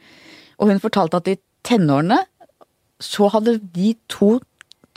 [0.58, 2.20] Og hun fortalte at i tenårene
[3.02, 4.36] så hadde de to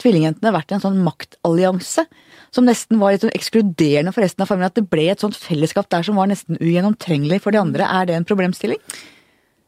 [0.02, 2.06] tvillingjentene vært i en sånn maktallianse
[2.52, 4.72] som nesten var litt sånn ekskluderende for resten av familien.
[4.72, 7.86] At det ble et sånt fellesskap der som var nesten ugjennomtrengelig for de andre.
[7.86, 8.80] Er det en problemstilling?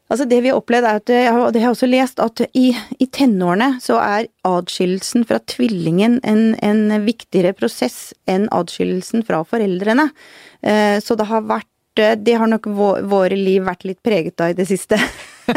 [0.05, 2.67] Altså Det vi har opplevd, er at, og det har jeg også lest, at i,
[3.01, 10.11] i tenårene så er adskillelsen fra tvillingen en, en viktigere prosess enn adskillelsen fra foreldrene.
[10.61, 12.65] Eh, så det har vært det har nok
[13.07, 14.99] våre liv vært litt preget av i det siste.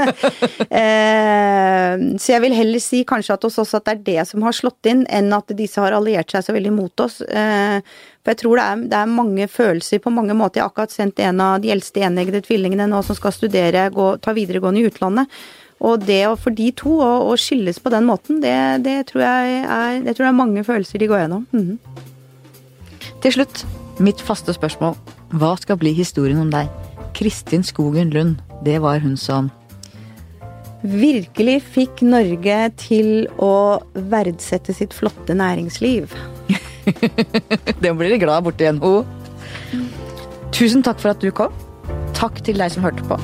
[0.79, 4.55] Eh, så jeg vil heller si kanskje at hos at det er det som har
[4.55, 7.21] slått inn, enn at disse har alliert seg så veldig mot oss.
[7.25, 7.81] Eh,
[8.23, 10.61] for jeg tror det er, det er mange følelser på mange måter.
[10.61, 14.11] Jeg har akkurat sendt en av de eldste eneggede tvillingene nå som skal studere, gå,
[14.23, 15.41] ta videregående i utlandet.
[15.79, 19.25] Og det å for de to å, å skilles på den måten, det, det, tror
[19.25, 21.47] jeg er, det tror jeg er mange følelser de går gjennom.
[21.53, 21.79] Mm -hmm.
[23.23, 23.67] Til slutt,
[23.99, 24.97] mitt faste spørsmål.
[25.33, 26.69] Hva skal bli historien om deg?
[27.15, 29.51] Kristin Skogen Lund, det var hun som
[30.83, 33.81] Virkelig fikk Norge til å
[34.13, 36.13] verdsette sitt flotte næringsliv.
[37.83, 39.03] det blir de glad borti NHO.
[40.55, 41.55] Tusen takk for at du kom.
[42.15, 43.19] Takk til deg som hørte på.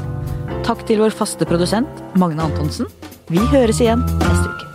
[0.67, 2.91] Takk til vår faste produsent Magne Antonsen.
[3.31, 4.74] Vi høres igjen neste